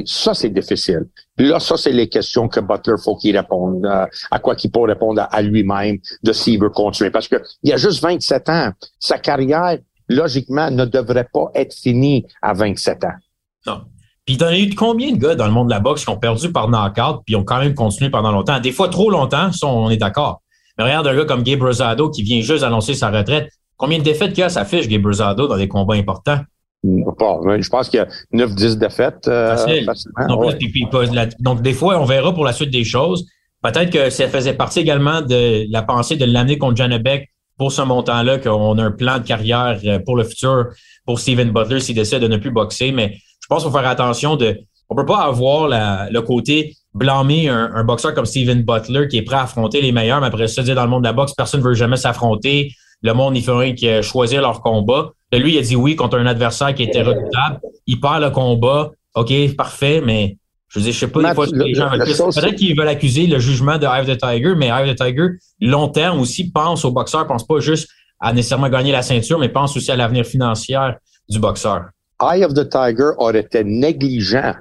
[0.06, 1.08] ça, c'est difficile.
[1.38, 4.82] Là, ça, c'est les questions que Butler faut qu'il réponde, euh, à quoi qu'il peut
[4.82, 7.12] répondre à, lui-même de s'il veut continuer.
[7.12, 8.71] Parce que il a juste 27 ans.
[9.00, 13.13] Sa carrière, logiquement, ne devrait pas être finie à 27 ans.
[13.67, 13.82] Non.
[14.26, 16.17] Puis t'en as eu combien de gars dans le monde de la boxe qui ont
[16.17, 18.60] perdu par knockout puis ont quand même continué pendant longtemps?
[18.60, 20.41] Des fois trop longtemps, ça, on est d'accord.
[20.78, 23.50] Mais regarde un gars comme Gabe Rosado qui vient juste annoncer sa retraite.
[23.78, 26.39] Combien de défaites qu'il a sa fiche, Gabe Rosado, dans des combats importants?
[26.86, 28.04] Je pense qu'il y
[28.39, 29.28] a 9-10 défaites.
[29.28, 29.56] Euh,
[31.39, 33.26] donc, des fois, on verra pour la suite des choses.
[33.62, 37.82] Peut-être que ça faisait partie également de la pensée de l'année contre Beck pour ce
[37.82, 40.67] montant-là, qu'on a un plan de carrière euh, pour le futur
[41.06, 42.91] pour Steven Butler s'il décide de ne plus boxer.
[42.91, 44.60] Mais je pense qu'il faut faire attention de.
[44.89, 49.38] On peut pas avoir le côté blâmer un, boxeur comme Steven Butler qui est prêt
[49.38, 51.62] à affronter les meilleurs, mais après ça, dire dans le monde de la boxe, personne
[51.62, 52.71] ne veut jamais s'affronter.
[53.01, 55.12] Le monde, il ferait que choisir leur combat.
[55.31, 57.60] Lui, il a dit oui contre un adversaire qui était redoutable.
[57.88, 58.91] Il perd le combat.
[59.15, 62.77] OK, parfait, mais je veux dire, je sais pas des fois les gens Peut-être qu'ils
[62.77, 65.27] veulent accuser le jugement de Eye the Tiger, mais Eye the Tiger,
[65.62, 67.88] long terme aussi, pense au boxeur, pense pas juste
[68.19, 70.77] à nécessairement gagner la ceinture, mais pense aussi à l'avenir financier
[71.29, 71.86] du boxeur.
[72.21, 74.55] Eye of the Tiger aurait été négligent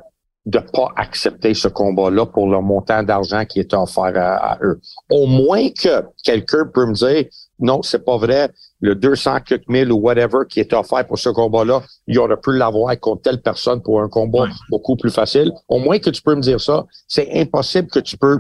[0.47, 4.81] de pas accepter ce combat-là pour le montant d'argent qui était offert à, eux.
[5.11, 7.25] Au moins que quelqu'un peut me dire,
[7.59, 11.29] non, c'est pas vrai, le 200 quelques mille ou whatever qui est offert pour ce
[11.29, 15.53] combat-là, il aurait pu l'avoir contre telle personne pour un combat beaucoup plus facile.
[15.69, 18.39] Au moins que tu peux me dire ça, c'est impossible que tu peux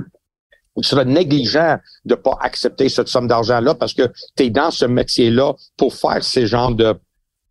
[0.76, 4.84] tu serais négligent de pas accepter cette somme d'argent-là parce que tu es dans ce
[4.84, 6.94] métier-là pour faire ces genres de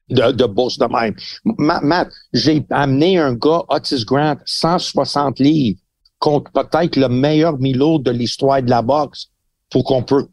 [0.10, 1.16] de, de bourse de même.
[1.46, 5.80] Matt, j'ai amené un gars, Otis Grant, 160 livres
[6.20, 9.28] contre peut-être le meilleur Milo de l'histoire de la boxe
[9.70, 10.28] pour qu'on peut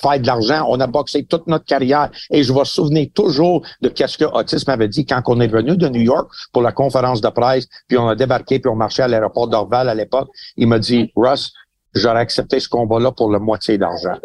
[0.00, 0.66] faire de l'argent.
[0.68, 2.10] On a boxé toute notre carrière.
[2.30, 5.48] Et je vais me souvenir toujours de qu'est-ce que Otis m'avait dit quand on est
[5.48, 8.76] venu de New York pour la conférence de presse, puis on a débarqué, puis on
[8.76, 10.28] marchait à l'aéroport d'Orval à l'époque.
[10.56, 11.52] Il m'a dit, Russ,
[11.94, 14.18] j'aurais accepté ce combat-là pour la moitié d'argent.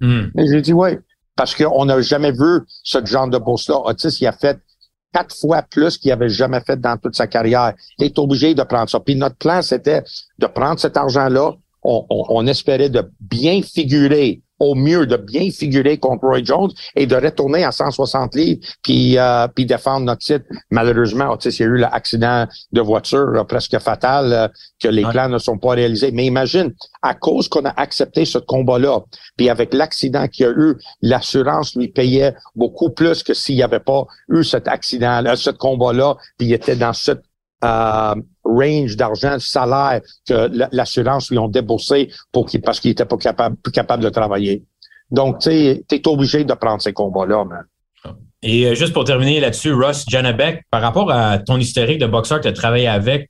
[0.00, 0.26] Hmm.
[0.38, 0.90] Et j'ai dit, oui,
[1.36, 3.82] parce qu'on n'a jamais vu ce genre de bourse-là.
[3.84, 4.58] Otis, il a fait
[5.12, 7.74] quatre fois plus qu'il avait jamais fait dans toute sa carrière.
[7.98, 9.00] Il est obligé de prendre ça.
[9.00, 10.02] Puis notre plan, c'était
[10.38, 11.52] de prendre cet argent-là.
[11.82, 17.16] on espérait de bien figurer au mieux de bien figurer contre Roy Jones et de
[17.16, 20.44] retourner à 160 livres puis euh, puis défendre notre titre.
[20.70, 24.48] Malheureusement, il y a eu l'accident de voiture euh, presque fatal euh,
[24.80, 26.12] que les plans ne sont pas réalisés.
[26.12, 29.00] Mais imagine, à cause qu'on a accepté ce combat-là,
[29.36, 33.62] puis avec l'accident qu'il y a eu, l'assurance lui payait beaucoup plus que s'il n'y
[33.62, 37.22] avait pas eu cet accident, ce combat-là, puis il était dans cette
[37.62, 38.14] euh,
[38.58, 43.56] range d'argent, salaire que l'assurance lui ont déboursé pour qu'il, parce qu'il était pas capable,
[43.56, 44.64] plus capable de travailler.
[45.10, 47.64] Donc, tu sais, es obligé de prendre ces combats-là, man.
[48.42, 52.38] Et euh, juste pour terminer là-dessus, Russ Janabek, par rapport à ton historique de boxeur
[52.38, 53.28] que tu as travaillé avec,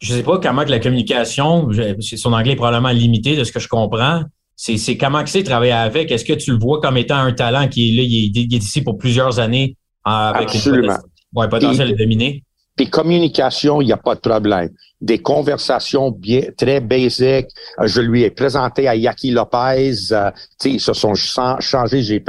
[0.00, 1.68] je sais pas comment que la communication,
[2.00, 4.22] son anglais est probablement limité de ce que je comprends.
[4.56, 6.10] C'est, c'est comment que c'est travailler avec?
[6.10, 8.82] Est-ce que tu le vois comme étant un talent qui est là, il est, ici
[8.82, 10.96] pour plusieurs années avec Absolument.
[11.36, 12.42] un potentiel de dominer?
[12.80, 17.48] Puis communication, il n'y a pas de problème des conversations bien très basiques.
[17.80, 20.12] Euh, je lui ai présenté à Yaki Lopez.
[20.12, 20.30] Euh,
[20.64, 22.02] ils se sont changés.
[22.02, 22.22] J'ai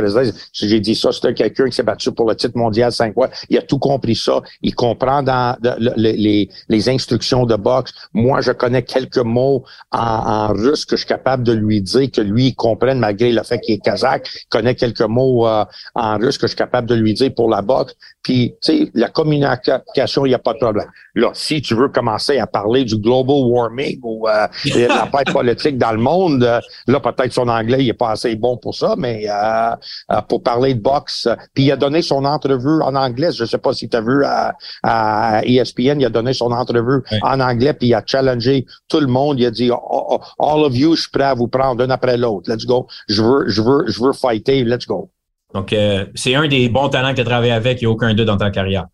[0.54, 3.30] j'ai dit ça, c'était quelqu'un qui s'est battu pour le titre mondial cinq fois.
[3.50, 4.42] Il a tout compris ça.
[4.62, 5.58] Il comprend dans
[5.98, 7.94] les, les, instructions de boxe.
[8.14, 12.22] Moi, je connais quelques mots en, russe que je suis capable de lui dire que
[12.22, 14.28] lui, il comprenne malgré le fait qu'il est kazakh.
[14.34, 17.50] Il connaît quelques mots euh, en russe que je suis capable de lui dire pour
[17.50, 17.96] la boxe.
[18.24, 20.88] Puis, tu sais, la communication, il n'y a pas de problème.
[21.16, 24.48] Là, si tu veux commencer à parler parler du global warming ou euh,
[24.88, 26.44] la paix politique dans le monde.
[26.44, 29.76] Euh, là, peut-être son anglais, il est pas assez bon pour ça, mais euh,
[30.12, 33.32] euh, pour parler de boxe, puis il a donné son entrevue en anglais.
[33.32, 37.02] Je sais pas si tu as vu à, à, ESPN, il a donné son entrevue
[37.22, 39.40] en anglais, puis il a challengé tout le monde.
[39.40, 41.84] Il a dit, oh, oh, oh, all of you, je suis prêt à vous prendre
[41.84, 42.52] un après l'autre.
[42.52, 42.88] Let's go.
[43.08, 44.64] Je veux, je veux, je veux fighter.
[44.64, 45.10] Let's go.
[45.54, 45.76] Donc,
[46.16, 47.82] c'est un des bons talents que tu as travaillé avec.
[47.82, 48.86] Il n'y a aucun doute dans ta carrière.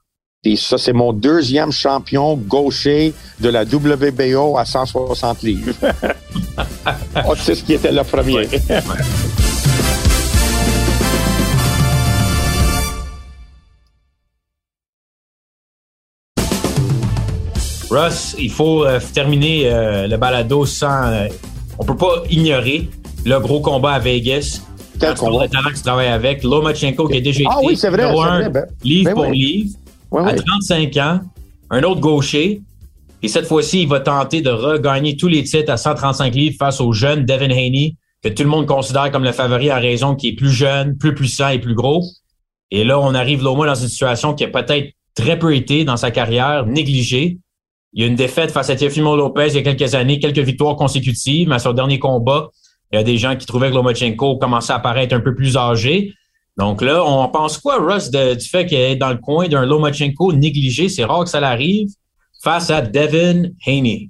[0.44, 5.74] Et ça, c'est mon deuxième champion gaucher de la WBO à 160 livres.
[7.28, 8.48] oh, c'est ce qui était le premier.
[17.90, 21.08] Russ, il faut euh, terminer euh, le balado sans.
[21.08, 21.30] Euh,
[21.80, 22.90] on peut pas ignorer
[23.26, 24.62] le gros combat à Vegas.
[25.00, 25.46] Quel combat?
[25.46, 26.44] Le talent que tu travailles avec.
[26.44, 28.50] Lomachenko qui a déjà ah, oui, c'est vrai, vrai.
[28.50, 29.76] Ben, livre ben pour livre
[30.16, 31.20] à 35 ans,
[31.70, 32.62] un autre gaucher.
[33.24, 36.80] Et cette fois-ci, il va tenter de regagner tous les titres à 135 livres face
[36.80, 40.30] au jeune Devin Haney, que tout le monde considère comme le favori à raison qui
[40.30, 42.04] est plus jeune, plus puissant et plus gros.
[42.72, 45.98] Et là, on arrive moins dans une situation qui a peut-être très peu été dans
[45.98, 47.40] sa carrière, négligée.
[47.94, 50.40] Il y a une défaite face à Teofimo Lopez il y a quelques années, quelques
[50.40, 52.50] victoires consécutives, mais à son dernier combat,
[52.92, 55.58] il y a des gens qui trouvaient que Lomachenko commençait à paraître un peu plus
[55.58, 56.14] âgé.
[56.58, 60.34] Donc là, on pense quoi, Russ, du fait qu'il est dans le coin d'un Lomachenko
[60.34, 60.90] négligé?
[60.90, 61.90] C'est rare que ça l'arrive
[62.44, 64.10] face à Devin Haney.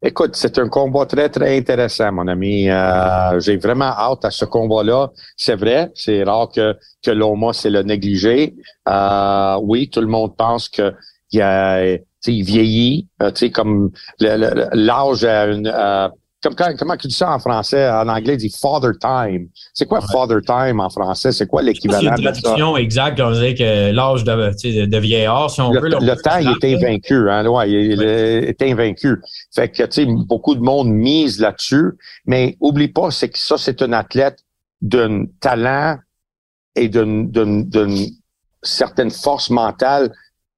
[0.00, 2.68] Écoute, c'est un combat très, très intéressant, mon ami.
[2.70, 5.10] Euh, j'ai vraiment hâte à ce combat-là.
[5.36, 8.54] C'est vrai, c'est rare que, que Loma, c'est le négligé.
[8.88, 10.94] Euh, oui, tout le monde pense que
[11.32, 15.66] il, a, il vieillit, euh, comme l'âge a une
[16.42, 17.88] comme, comment tu dis ça en français?
[17.90, 19.48] En anglais, il dit father time.
[19.74, 21.32] C'est quoi father time en français?
[21.32, 22.14] C'est quoi l'équivalent de ça?
[22.16, 23.20] C'est une traduction exacte.
[23.20, 25.88] On dirait que l'âge de, de vieillard, si on le, veut.
[25.88, 27.28] le temps, il est invaincu.
[27.28, 29.20] Hein, ouais, il, est invaincu.
[29.52, 31.92] Fait que, tu sais, beaucoup de monde mise là-dessus.
[32.26, 34.38] Mais oublie pas, c'est que ça, c'est un athlète
[34.80, 35.98] d'un talent
[36.76, 37.30] et d'une
[38.62, 40.12] certaine force mentale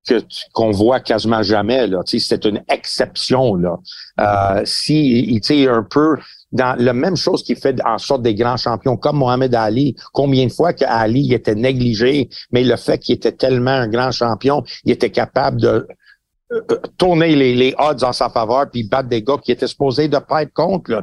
[0.09, 2.01] que qu'on voit quasiment jamais là.
[2.07, 3.79] c'est une exception là.
[4.21, 6.17] Euh, si il sais un peu
[6.53, 9.95] dans la même chose qui fait en sorte des grands champions comme Mohamed Ali.
[10.13, 14.11] Combien de fois que Ali était négligé, mais le fait qu'il était tellement un grand
[14.11, 15.87] champion, il était capable de
[16.53, 16.61] euh,
[16.99, 20.19] tourner les, les odds en sa faveur puis battre des gars qui étaient supposés de
[20.19, 21.03] pas être contre là.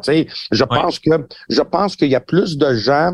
[0.51, 1.09] je pense que
[1.49, 3.13] je pense qu'il y a plus de gens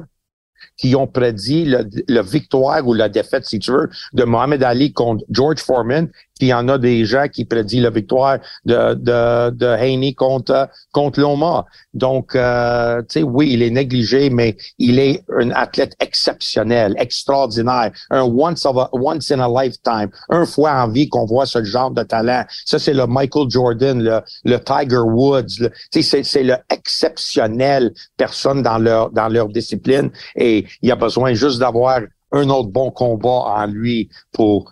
[0.77, 1.65] qui ont prédit
[2.07, 6.09] la victoire ou la défaite, si tu veux, de Mohamed Ali contre George Foreman,
[6.43, 10.69] qu'il y en a des gens qui prédisent la victoire de, de, de Haney contre,
[10.91, 11.65] contre Loma.
[11.93, 17.91] Donc, euh, tu sais, oui, il est négligé, mais il est un athlète exceptionnel, extraordinaire,
[18.10, 21.63] un once, of a, once in a lifetime, un fois en vie qu'on voit ce
[21.63, 22.43] genre de talent.
[22.65, 25.69] Ça, c'est le Michael Jordan, le, le Tiger Woods.
[25.91, 31.34] Tu sais, c'est le exceptionnel personne dans leur, dans leur discipline et il a besoin
[31.34, 32.01] juste d'avoir
[32.34, 34.71] un autre bon combat en lui pour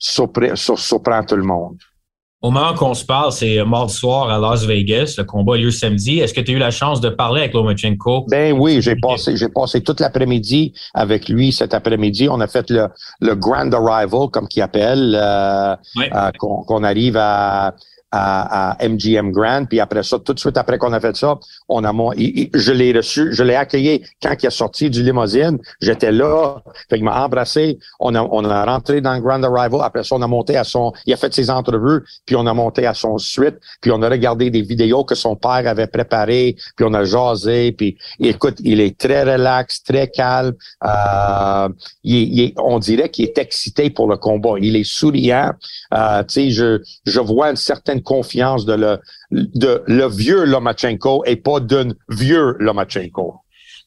[0.00, 1.76] surprendre tout le monde.
[2.42, 5.16] Au moment qu'on se parle, c'est mardi soir à Las Vegas.
[5.18, 6.20] Le combat a lieu samedi.
[6.20, 8.24] Est-ce que tu as eu la chance de parler avec Lomachenko?
[8.30, 12.28] Ben oui, j'ai passé, j'ai passé toute l'après-midi avec lui cet après-midi.
[12.30, 12.88] On a fait le,
[13.20, 17.74] le Grand Arrival, comme qu'il appelle, euh, euh, qu'on arrive à,
[18.12, 19.64] à, à, MGM Grand.
[19.66, 22.72] Puis après ça, tout de suite après qu'on a fait ça, on a mon, je
[22.72, 25.58] l'ai reçu, je l'ai accueilli quand il est sorti du limousine.
[25.80, 26.62] J'étais là.
[26.88, 27.78] Fait qu'il m'a embrassé.
[28.00, 29.80] On a, on a rentré dans Grand Arrival.
[29.82, 32.02] Après ça, on a monté à son, il a fait ses entrevues.
[32.26, 33.56] Puis on a monté à son suite.
[33.80, 36.56] Puis on a regardé des vidéos que son père avait préparées.
[36.76, 37.72] Puis on a jasé.
[37.72, 40.54] Puis écoute, il est très relax, très calme.
[40.84, 41.68] Euh,
[42.04, 44.54] il, on dirait qu'il est excité pour le combat.
[44.60, 45.52] Il est souriant.
[45.94, 48.98] Euh, tu sais, je, je vois une certaine confiance de
[49.30, 53.36] le, vieux Lomachenko et pas d'un vieux Lomachenko.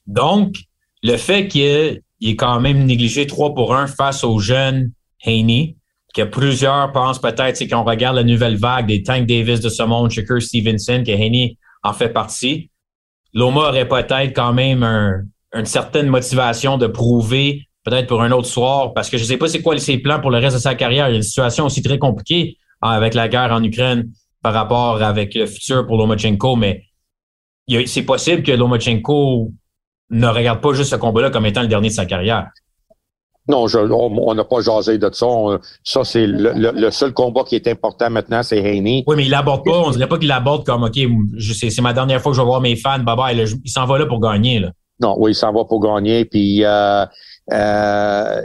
[0.08, 0.56] Donc,
[1.02, 4.92] le fait qu'il est quand même négligé 3 pour 1 face au jeune
[5.26, 5.76] Haney,
[6.14, 9.84] que plusieurs pensent peut-être, c'est qu'on regarde la nouvelle vague des Tank Davis de ce
[9.84, 12.70] monde, Shakur Stevenson, que Haney en fait partie.
[13.34, 14.84] Loma aurait peut-être quand même
[15.54, 19.38] une certaine motivation de prouver, peut-être pour un autre soir, parce que je ne sais
[19.38, 21.10] pas c'est quoi ses plans pour le reste de sa carrière.
[21.10, 22.58] Il y a une situation aussi très compliquée
[22.92, 24.10] avec la guerre en Ukraine
[24.42, 26.84] par rapport avec le futur pour Lomachenko, mais
[27.86, 29.52] c'est possible que Lomachenko
[30.10, 32.50] ne regarde pas juste ce combat-là comme étant le dernier de sa carrière.
[33.48, 35.28] Non, on n'a pas jasé de ça.
[35.84, 39.04] ça, c'est le, seul combat qui est important maintenant, c'est Haney.
[39.06, 39.82] Oui, mais il l'aborde pas.
[39.86, 40.98] On dirait pas qu'il l'aborde comme, OK,
[41.40, 43.00] c'est ma dernière fois que je vais voir mes fans.
[43.00, 43.46] Bye bye.
[43.64, 44.60] il s'en va là pour gagner.
[44.60, 44.72] Là.
[45.02, 46.24] Non, oui, il s'en va pour gagner.
[46.24, 47.06] Puis, euh,
[47.52, 48.42] euh,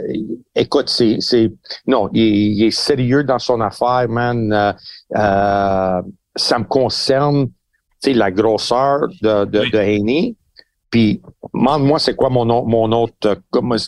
[0.55, 1.51] écoute, c'est, c'est
[1.87, 4.51] non, il, est sérieux dans son affaire, man.
[4.51, 4.73] Euh,
[5.15, 6.01] euh
[6.35, 7.53] ça me concerne, tu
[7.99, 10.35] sais, la grosseur de, de, de Haney.
[10.89, 11.21] Puis,
[11.53, 13.37] demande-moi, c'est quoi mon, mon autre,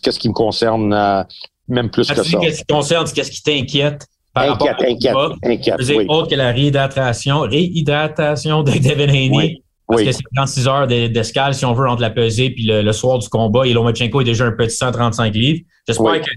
[0.02, 1.24] qu'est-ce qui me concerne euh,
[1.68, 2.38] même plus que ça?
[2.40, 4.06] Qu'est-ce qui concerne, qu'est-ce qui t'inquiète?
[4.34, 6.06] Par inquiète, rapport inquiète, inquiète, oui.
[6.08, 9.62] autre que la réhydratation, réhydratation de Devin Haney.
[9.92, 13.20] Parce que c'est 36 heures d'escale, si on veut, entre la pesée puis le, soir
[13.20, 13.66] du combat.
[13.68, 15.62] Et Lomachenko est déjà un petit 135 livres.
[15.88, 16.32] J'espère que.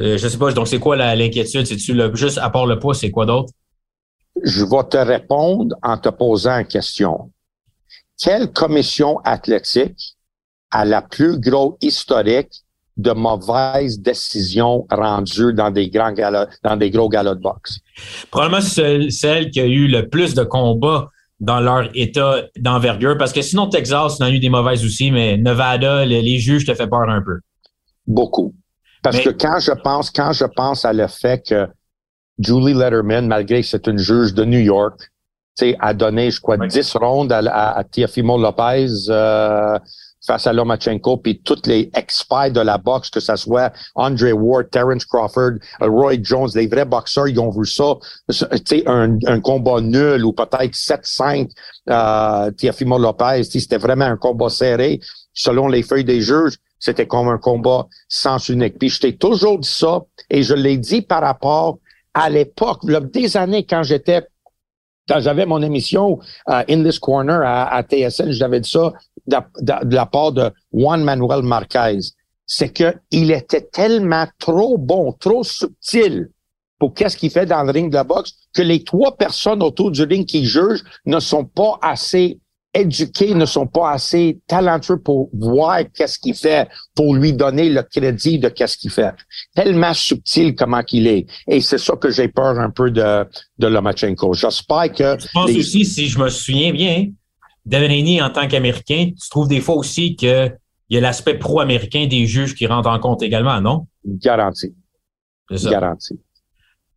[0.00, 1.66] Euh, je sais pas, donc c'est quoi l'inquiétude?
[1.66, 3.52] C'est-tu juste à part le poids, c'est quoi d'autre?
[4.42, 7.30] Je vais te répondre en te posant une question.
[8.18, 10.16] Quelle commission athlétique
[10.70, 12.62] a la plus grosse historique
[12.96, 17.78] de mauvaises décisions rendues dans des grands galas, dans des gros galas de boxe?
[18.30, 21.10] Probablement celle qui a eu le plus de combats
[21.42, 23.18] dans leur état d'envergure?
[23.18, 26.74] Parce que sinon, Texas, on a eu des mauvaises aussi, mais Nevada, les, juges te
[26.74, 27.40] fait peur un peu.
[28.06, 28.54] Beaucoup.
[29.02, 31.66] Parce que quand je pense, quand je pense à le fait que
[32.38, 35.10] Julie Letterman, malgré que c'est une juge de New York,
[35.80, 39.78] a donné, je crois, 10 rondes à, à, Lopez, euh,
[40.26, 44.70] face à Lomachenko, puis tous les experts de la boxe, que ce soit Andre Ward,
[44.70, 47.96] Terence Crawford, Roy Jones, les vrais boxeurs, ils ont vu ça,
[48.64, 51.50] tu un, un combat nul ou peut-être 7-5,
[51.90, 55.00] euh, Tiafimo Lopez, c'était vraiment un combat serré.
[55.34, 58.78] Selon les feuilles des juges, c'était comme un combat sans unique.
[58.78, 61.78] Puis je t'ai toujours dit ça, et je l'ai dit par rapport
[62.14, 62.80] à l'époque,
[63.12, 64.26] des années quand j'étais
[65.08, 68.92] quand j'avais mon émission euh, In This Corner à, à TSN, j'avais dit ça
[69.26, 71.98] de, la part de Juan Manuel Marquez,
[72.46, 76.30] c'est que il était tellement trop bon, trop subtil
[76.78, 79.90] pour qu'est-ce qu'il fait dans le ring de la boxe que les trois personnes autour
[79.90, 82.40] du ring qui jugent ne sont pas assez
[82.74, 87.82] éduqués, ne sont pas assez talentueux pour voir qu'est-ce qu'il fait, pour lui donner le
[87.82, 89.12] crédit de qu'est-ce qu'il fait.
[89.54, 91.26] Tellement subtil comment qu'il est.
[91.46, 93.26] Et c'est ça que j'ai peur un peu de,
[93.58, 94.32] de Lomachenko.
[94.32, 95.18] J'espère que...
[95.20, 97.08] Je pense aussi, si je me souviens bien,
[97.66, 100.56] Devin en tant qu'Américain, tu trouves des fois aussi qu'il
[100.90, 103.86] y a l'aspect pro-américain des juges qui rentrent en compte également, non?
[104.04, 104.74] Garanti.
[105.50, 106.18] Garanti.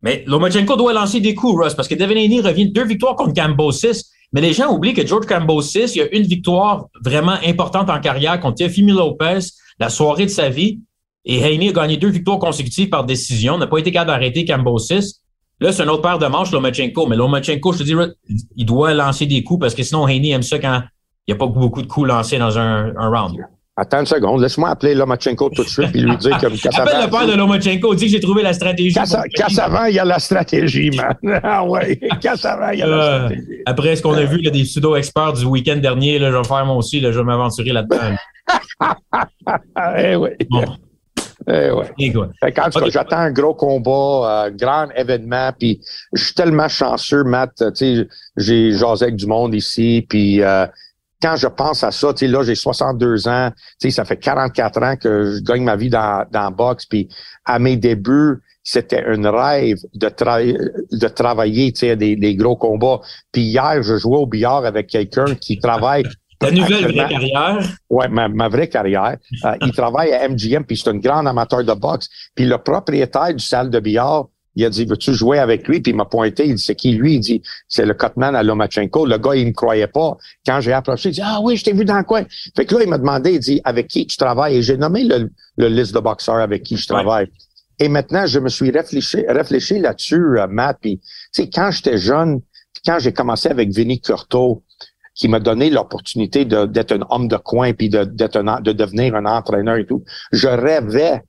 [0.02, 3.34] Mais Lomachenko doit lancer des coups, Russ, parce que Devin revient de deux victoires contre
[3.34, 4.10] Cambosis.
[4.32, 8.00] Mais les gens oublient que George Cambosis, il y a une victoire vraiment importante en
[8.00, 9.38] carrière contre Teofimo Lopez,
[9.78, 10.80] la soirée de sa vie.
[11.24, 15.22] Et Haney a gagné deux victoires consécutives par décision, n'a pas été capable d'arrêter Cambosis.
[15.58, 17.06] Là, c'est un autre paire de manches, Lomachenko.
[17.06, 17.94] Mais Lomachenko, je te dis,
[18.56, 20.82] il doit lancer des coups parce que sinon, Haney aime ça quand
[21.26, 23.38] il n'y a pas beaucoup de coups lancés dans un, round.
[23.78, 26.46] Attends une seconde, laisse-moi appeler Lomachenko tout de suite et lui dire que
[26.80, 28.96] Appelle le père de Lomachenko, dis que j'ai trouvé la stratégie.
[29.34, 31.14] Cassavant, il y a la stratégie, man.
[31.42, 33.62] Ah ouais, Cassavant, il y a la euh, stratégie.
[33.66, 36.36] Après ce qu'on a vu, il y a des pseudo-experts du week-end dernier, là, je
[36.38, 38.16] vais faire moi aussi, là, je vais m'aventurer là-dedans.
[39.98, 40.30] eh oui.
[41.48, 41.92] Eh ouais.
[42.54, 45.80] Quand j'attends un gros combat, un euh, grand événement, puis
[46.14, 47.52] je suis tellement chanceux, Matt.
[47.74, 50.66] Tu sais, j'ai jasé avec du monde ici, puis euh,
[51.22, 53.50] quand je pense à ça, tu sais, là, j'ai 62 ans,
[53.80, 57.08] tu sais, ça fait 44 ans que je gagne ma vie dans, dans boxe, puis
[57.44, 63.00] à mes débuts, c'était un rêve de, de travailler, tu sais, des, des gros combats.
[63.32, 66.02] Puis hier, je jouais au billard avec quelqu'un qui travaille
[66.38, 67.58] ta nouvelle vraie carrière?
[67.88, 69.16] Oui, ma, ma, vraie carrière.
[69.44, 72.08] Euh, il travaille à MGM, puis c'est un grand amateur de boxe.
[72.34, 74.26] Puis le propriétaire du salle de billard,
[74.56, 75.80] il a dit, veux-tu jouer avec lui?
[75.80, 77.14] Puis il m'a pointé, il dit, c'est qui lui?
[77.14, 79.06] Il dit, c'est le Cotman à Lomachenko.
[79.06, 80.16] Le gars, il me croyait pas.
[80.44, 82.24] Quand j'ai approché, il dit, ah oui, je t'ai vu dans le coin.
[82.56, 84.56] Fait que là, il m'a demandé, il dit, avec qui tu travailles?
[84.56, 87.28] Et j'ai nommé le, le liste de boxeurs avec qui je travaille.
[87.78, 90.78] Et maintenant, je me suis réfléchi, réfléchi là-dessus, euh, Matt.
[90.80, 92.40] Puis, tu sais, quand j'étais jeune,
[92.86, 94.62] quand j'ai commencé avec Vinny Curto,
[95.14, 99.76] qui m'a donné l'opportunité d'être un homme de coin puis de, de devenir un entraîneur
[99.76, 100.04] et tout.
[100.30, 101.22] Je rêvais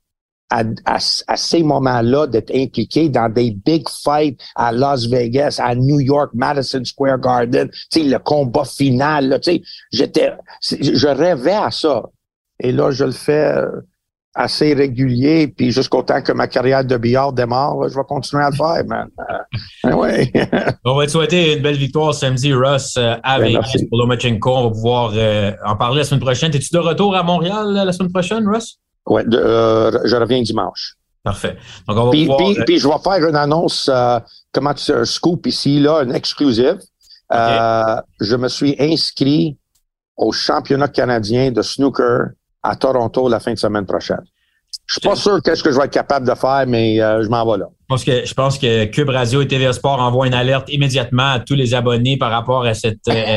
[0.50, 6.00] à, à, ces moments-là d'être impliqué dans des big fights à Las Vegas, à New
[6.00, 10.32] York, Madison Square Garden, tu sais, le combat final, tu sais, j'étais,
[10.62, 12.02] je rêvais à ça.
[12.60, 13.70] Et là, je le fais euh,
[14.38, 18.50] assez régulier, puis jusqu'au temps que ma carrière de billard démarre, je vais continuer à
[18.50, 19.08] le faire, man.
[19.84, 20.30] Euh, ouais.
[20.84, 24.50] On va te souhaiter une belle victoire samedi, Russ, euh, à ben, Vegas pour Lomachenko.
[24.50, 26.54] On va pouvoir euh, en parler la semaine prochaine.
[26.54, 28.78] Es-tu de retour à Montréal la semaine prochaine, Russ?
[29.08, 30.94] Oui, je reviens dimanche.
[31.24, 31.56] Parfait.
[31.86, 32.54] Donc, on va puis, pouvoir...
[32.64, 33.90] puis, je vais faire une annonce,
[34.52, 36.78] comment tu un scoop ici, là, une exclusive.
[37.30, 39.58] je me suis inscrit
[40.16, 42.30] au championnat canadien de snooker
[42.62, 44.24] à Toronto la fin de semaine prochaine.
[44.88, 47.28] Je suis pas sûr qu'est-ce que je vais être capable de faire, mais euh, je
[47.28, 47.66] m'en vais là.
[47.82, 51.32] Je pense que je pense que Cube Radio et TVA Sport envoient une alerte immédiatement
[51.32, 53.36] à tous les abonnés par rapport à cette euh,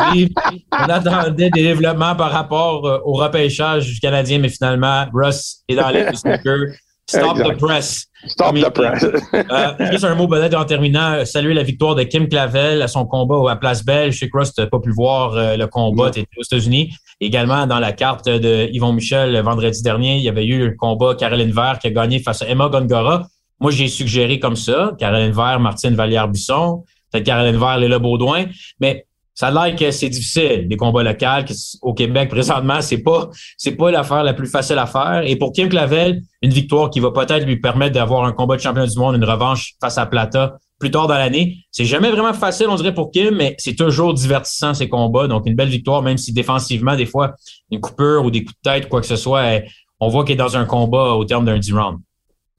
[0.72, 5.76] On attendait des développements par rapport euh, au repêchage du Canadien, mais finalement, Russ est
[5.76, 6.72] dans les snooker.
[7.06, 8.06] Stop the press.
[8.26, 9.04] Stop the press.
[9.34, 11.24] euh, juste un mot peut-être en terminant.
[11.24, 14.12] Saluer la victoire de Kim Clavel à son combat à Place Belle.
[14.12, 16.10] Je sais que Russ n'a pas pu voir euh, le combat.
[16.10, 16.94] Tu aux États-Unis.
[17.20, 21.14] Également, dans la carte de Yvon Michel, vendredi dernier, il y avait eu un combat
[21.14, 23.26] Caroline Vert qui a gagné face à Emma Gongora.
[23.60, 24.92] Moi, j'ai suggéré comme ça.
[24.98, 26.84] Caroline Vert, Martine Vallière-Bisson.
[27.12, 28.46] Peut-être Caroline Vert, Léla Baudouin.
[28.80, 31.52] Mais ça a l'air que c'est difficile, des combats locaux.
[31.82, 35.22] Au Québec, présentement, c'est pas, c'est pas l'affaire la plus facile à faire.
[35.26, 38.60] Et pour Kim Clavel, une victoire qui va peut-être lui permettre d'avoir un combat de
[38.60, 41.58] champion du monde, une revanche face à Plata plus tard dans l'année.
[41.70, 45.26] C'est jamais vraiment facile, on dirait, pour Kim, mais c'est toujours divertissant, ces combats.
[45.26, 47.34] Donc, une belle victoire, même si défensivement, des fois,
[47.70, 49.62] une coupure ou des coups de tête, quoi que ce soit,
[50.00, 51.98] on voit qu'il est dans un combat au terme d'un 10 round.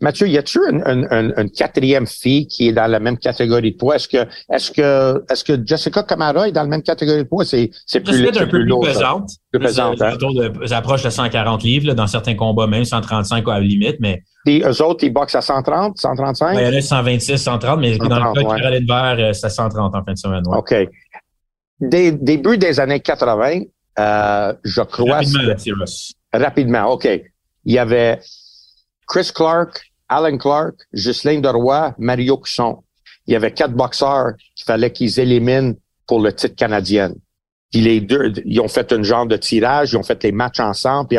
[0.01, 3.77] Mathieu, y a-tu une, une, une, quatrième fille qui est dans la même catégorie de
[3.77, 3.95] poids?
[3.95, 7.45] Est-ce que, est-ce que, est-ce que Jessica Camara est dans la même catégorie de poids?
[7.45, 9.29] C'est, c'est plus, un peu plus, pesante.
[9.53, 10.17] Plus pesante, hein?
[10.17, 13.95] de, ça approche de 140 livres, là, dans certains combats, même 135 à la limite,
[14.01, 14.21] mais.
[14.45, 16.53] Et eux autres, ils boxent à 130, 135?
[16.53, 19.49] il y en a 126, 130, mais dans le cas de Caroline Vert, euh, c'est
[19.49, 20.43] 130 en fin de semaine.
[20.45, 20.57] Ouais.
[20.57, 20.75] OK.
[21.79, 23.61] début des années 80,
[23.97, 25.19] euh, je crois.
[25.19, 25.85] Rapidement,
[26.33, 27.07] Rapidement, OK.
[27.63, 28.19] Il y avait
[29.07, 32.83] Chris Clark, Alan Clark, Ghislaine Deroy, Mario Cusson.
[33.27, 35.73] Il y avait quatre boxeurs qu'il fallait qu'ils éliminent
[36.07, 37.11] pour le titre canadien.
[37.71, 40.59] Puis les deux, ils ont fait un genre de tirage, ils ont fait les matchs
[40.59, 41.09] ensemble.
[41.09, 41.17] Puis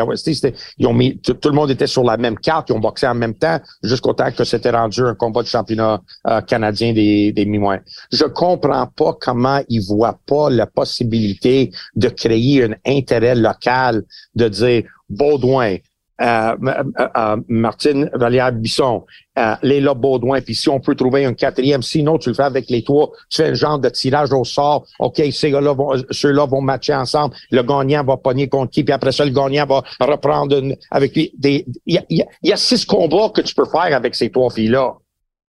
[0.77, 3.13] ils ont mis, tout, le monde était sur la même carte, ils ont boxé en
[3.13, 7.45] même temps, jusqu'au temps que c'était rendu un combat de championnat euh, canadien des, des
[7.45, 7.79] mi-moins.
[8.11, 14.47] Je comprends pas comment ils voient pas la possibilité de créer un intérêt local, de
[14.47, 15.77] dire Baudouin,
[16.21, 16.83] euh, euh,
[17.15, 19.05] euh, Martine Vallière-Bisson,
[19.37, 22.69] euh, Léla Baudouin, puis si on peut trouver un quatrième, sinon tu le fais avec
[22.69, 26.45] les trois, tu fais un genre de tirage au sort, OK, ces gars-là vont, ceux-là
[26.45, 29.83] vont matcher ensemble, le gagnant va pogner contre qui, puis après ça, le gagnant va
[29.99, 31.31] reprendre une, avec lui.
[31.43, 34.95] Il y y a six combats que tu peux faire avec ces trois filles-là.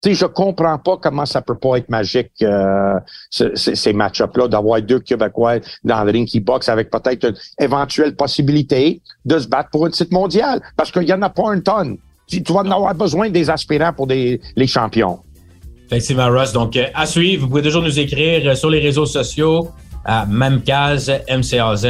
[0.02, 4.82] Tu sais, je comprends pas comment ça peut pas être magique, euh, ces match-ups-là, d'avoir
[4.82, 9.86] deux Québécois dans le ring qui avec peut-être une éventuelle possibilité de se battre pour
[9.88, 10.62] une titre mondial.
[10.78, 11.98] Parce qu'il y en a pas un tonne.
[12.28, 15.20] Tu, vas en avoir besoin des aspirants pour les champions.
[15.92, 16.54] Effectivement, Russ.
[16.54, 19.70] Donc, euh, à suivre, vous pouvez toujours nous écrire euh, sur les réseaux sociaux
[20.06, 21.86] à Memcaz, MCAZ,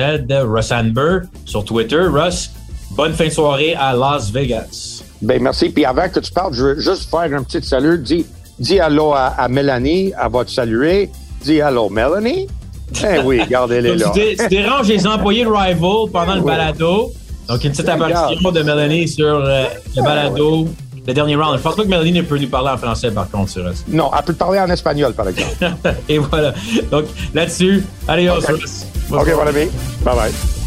[0.46, 2.00] Russ Anber sur Twitter.
[2.00, 2.50] Russ,
[2.92, 4.99] bonne fin de soirée à Las Vegas.
[5.22, 5.70] Ben merci.
[5.70, 7.98] Puis avant que tu parles, je veux juste faire un petit salut.
[8.00, 8.26] Dis,
[8.58, 11.10] dis allô à, Mélanie, elle va te saluer.
[11.42, 12.48] Dis allô, Mélanie.
[13.04, 14.12] Eh oui, gardez-les là.
[14.14, 17.12] Tu, tu, déranges les employés de Rival pendant le balado.
[17.48, 19.66] Donc, une petite apparition de Mélanie sur euh,
[19.96, 20.68] le balado.
[21.08, 21.58] Le dernier round.
[21.58, 23.84] Je pense pas que Mélanie peut nous parler en français, par contre, sur ça.
[23.88, 25.72] Non, elle peut parler en espagnol, par exemple.
[26.10, 26.54] Et voilà.
[26.92, 28.44] Donc, là-dessus, allez, OK,
[29.12, 29.70] okay mon ami.
[30.04, 30.59] Bye-bye.